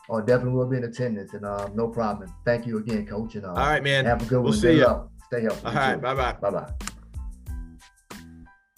Oh, 0.08 0.20
definitely 0.20 0.52
will 0.52 0.68
be 0.68 0.76
in 0.76 0.84
attendance, 0.84 1.34
and 1.34 1.44
um, 1.44 1.74
no 1.74 1.88
problem. 1.88 2.32
Thank 2.44 2.64
you 2.64 2.78
again, 2.78 3.04
Coach. 3.06 3.34
And 3.34 3.44
uh, 3.44 3.48
all 3.48 3.56
right, 3.56 3.82
man. 3.82 4.04
Have 4.04 4.22
a 4.22 4.26
good 4.26 4.40
we'll 4.40 4.52
one. 4.52 4.60
See 4.60 4.76
you. 4.76 5.10
Stay 5.26 5.42
healthy. 5.42 5.66
All 5.66 5.74
right, 5.74 6.00
bye 6.00 6.14
bye. 6.14 6.32
Bye 6.34 6.50
bye. 6.50 6.72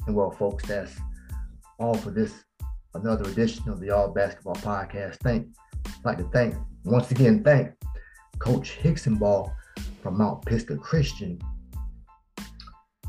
And 0.06 0.16
well, 0.16 0.30
folks, 0.30 0.66
that's 0.66 0.96
all 1.78 1.92
for 1.92 2.12
this 2.12 2.32
another 2.94 3.28
edition 3.28 3.68
of 3.68 3.78
the 3.78 3.90
All 3.90 4.08
Basketball 4.08 4.56
Podcast. 4.56 5.16
Thank, 5.16 5.48
I'd 5.84 6.04
like 6.06 6.16
to 6.16 6.24
thank 6.32 6.54
once 6.84 7.10
again, 7.10 7.42
thank 7.42 7.72
Coach 8.38 8.78
Hixenbaugh 8.82 9.52
from 10.02 10.18
Mount 10.18 10.44
Pisgah 10.44 10.76
Christian 10.76 11.40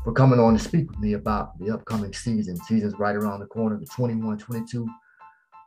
for 0.02 0.12
coming 0.12 0.40
on 0.40 0.54
to 0.54 0.58
speak 0.58 0.90
with 0.90 0.98
me 0.98 1.12
about 1.12 1.58
the 1.58 1.72
upcoming 1.72 2.12
season. 2.12 2.56
Season's 2.56 2.98
right 2.98 3.14
around 3.14 3.40
the 3.40 3.46
corner, 3.46 3.78
the 3.78 3.86
21-22 3.86 4.86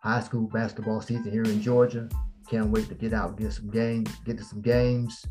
high 0.04 0.20
school 0.20 0.48
basketball 0.48 1.02
season 1.02 1.32
here 1.32 1.44
in 1.44 1.62
Georgia. 1.62 2.10
Can't 2.50 2.70
wait 2.70 2.90
to 2.90 2.96
get 2.96 3.14
out 3.14 3.38
get 3.38 3.54
some 3.54 3.70
games, 3.70 4.10
get 4.26 4.38
to 4.38 4.44
some 4.44 4.62
games. 4.62 5.26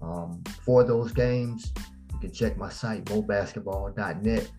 Um, 0.00 0.42
for 0.64 0.84
those 0.84 1.12
games, 1.12 1.72
you 2.12 2.18
can 2.20 2.32
check 2.32 2.56
my 2.56 2.68
site, 2.68 3.04
mobasketball.net, 3.06 4.50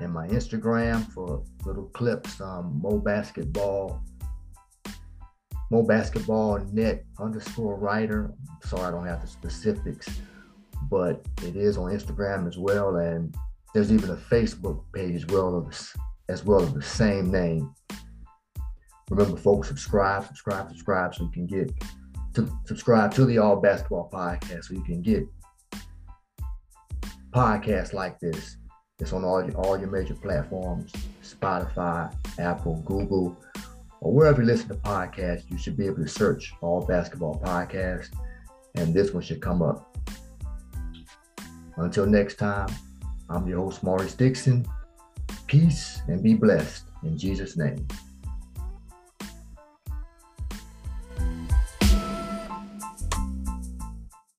and 0.00 0.12
my 0.12 0.28
Instagram 0.28 1.10
for 1.12 1.44
little 1.64 1.86
clips, 1.86 2.40
um, 2.40 2.80
mobasketball 2.82 4.00
Mo 5.70 5.82
Basketball 5.82 6.58
Net 6.72 7.04
underscore 7.18 7.76
writer. 7.76 8.32
Sorry, 8.64 8.84
I 8.84 8.90
don't 8.90 9.06
have 9.06 9.20
the 9.20 9.26
specifics, 9.26 10.08
but 10.90 11.24
it 11.42 11.56
is 11.56 11.76
on 11.76 11.92
Instagram 11.92 12.48
as 12.48 12.56
well, 12.56 12.96
and 12.96 13.34
there's 13.74 13.92
even 13.92 14.10
a 14.10 14.16
Facebook 14.16 14.82
page 14.94 15.14
as 15.14 15.26
well 15.26 15.68
as 16.28 16.44
well 16.44 16.62
as 16.62 16.72
the 16.72 16.82
same 16.82 17.30
name. 17.30 17.72
Remember, 19.10 19.36
folks, 19.36 19.68
subscribe, 19.68 20.26
subscribe, 20.26 20.68
subscribe, 20.68 21.14
so 21.14 21.24
you 21.24 21.30
can 21.30 21.46
get 21.46 21.72
to 22.34 22.50
subscribe 22.64 23.12
to 23.14 23.24
the 23.24 23.38
All 23.38 23.56
Basketball 23.56 24.10
Podcast, 24.12 24.64
so 24.64 24.74
you 24.74 24.84
can 24.84 25.02
get 25.02 25.26
podcasts 27.30 27.92
like 27.92 28.18
this. 28.20 28.56
It's 29.00 29.12
on 29.12 29.24
all 29.24 29.44
your, 29.44 29.56
all 29.58 29.78
your 29.78 29.90
major 29.90 30.14
platforms: 30.14 30.92
Spotify, 31.22 32.14
Apple, 32.38 32.82
Google 32.86 33.36
or 34.00 34.12
wherever 34.12 34.42
you 34.42 34.46
listen 34.46 34.68
to 34.68 34.74
podcasts, 34.74 35.50
you 35.50 35.58
should 35.58 35.76
be 35.76 35.86
able 35.86 36.02
to 36.02 36.08
search 36.08 36.52
all 36.60 36.86
basketball 36.86 37.40
podcasts, 37.44 38.10
and 38.74 38.94
this 38.94 39.12
one 39.12 39.22
should 39.22 39.42
come 39.42 39.62
up. 39.62 39.96
Until 41.76 42.06
next 42.06 42.36
time, 42.36 42.68
I'm 43.28 43.46
your 43.46 43.58
host, 43.58 43.82
Maurice 43.82 44.14
Dixon. 44.14 44.66
Peace 45.46 46.02
and 46.08 46.22
be 46.22 46.34
blessed 46.34 46.84
in 47.02 47.16
Jesus' 47.16 47.56
name. 47.56 47.86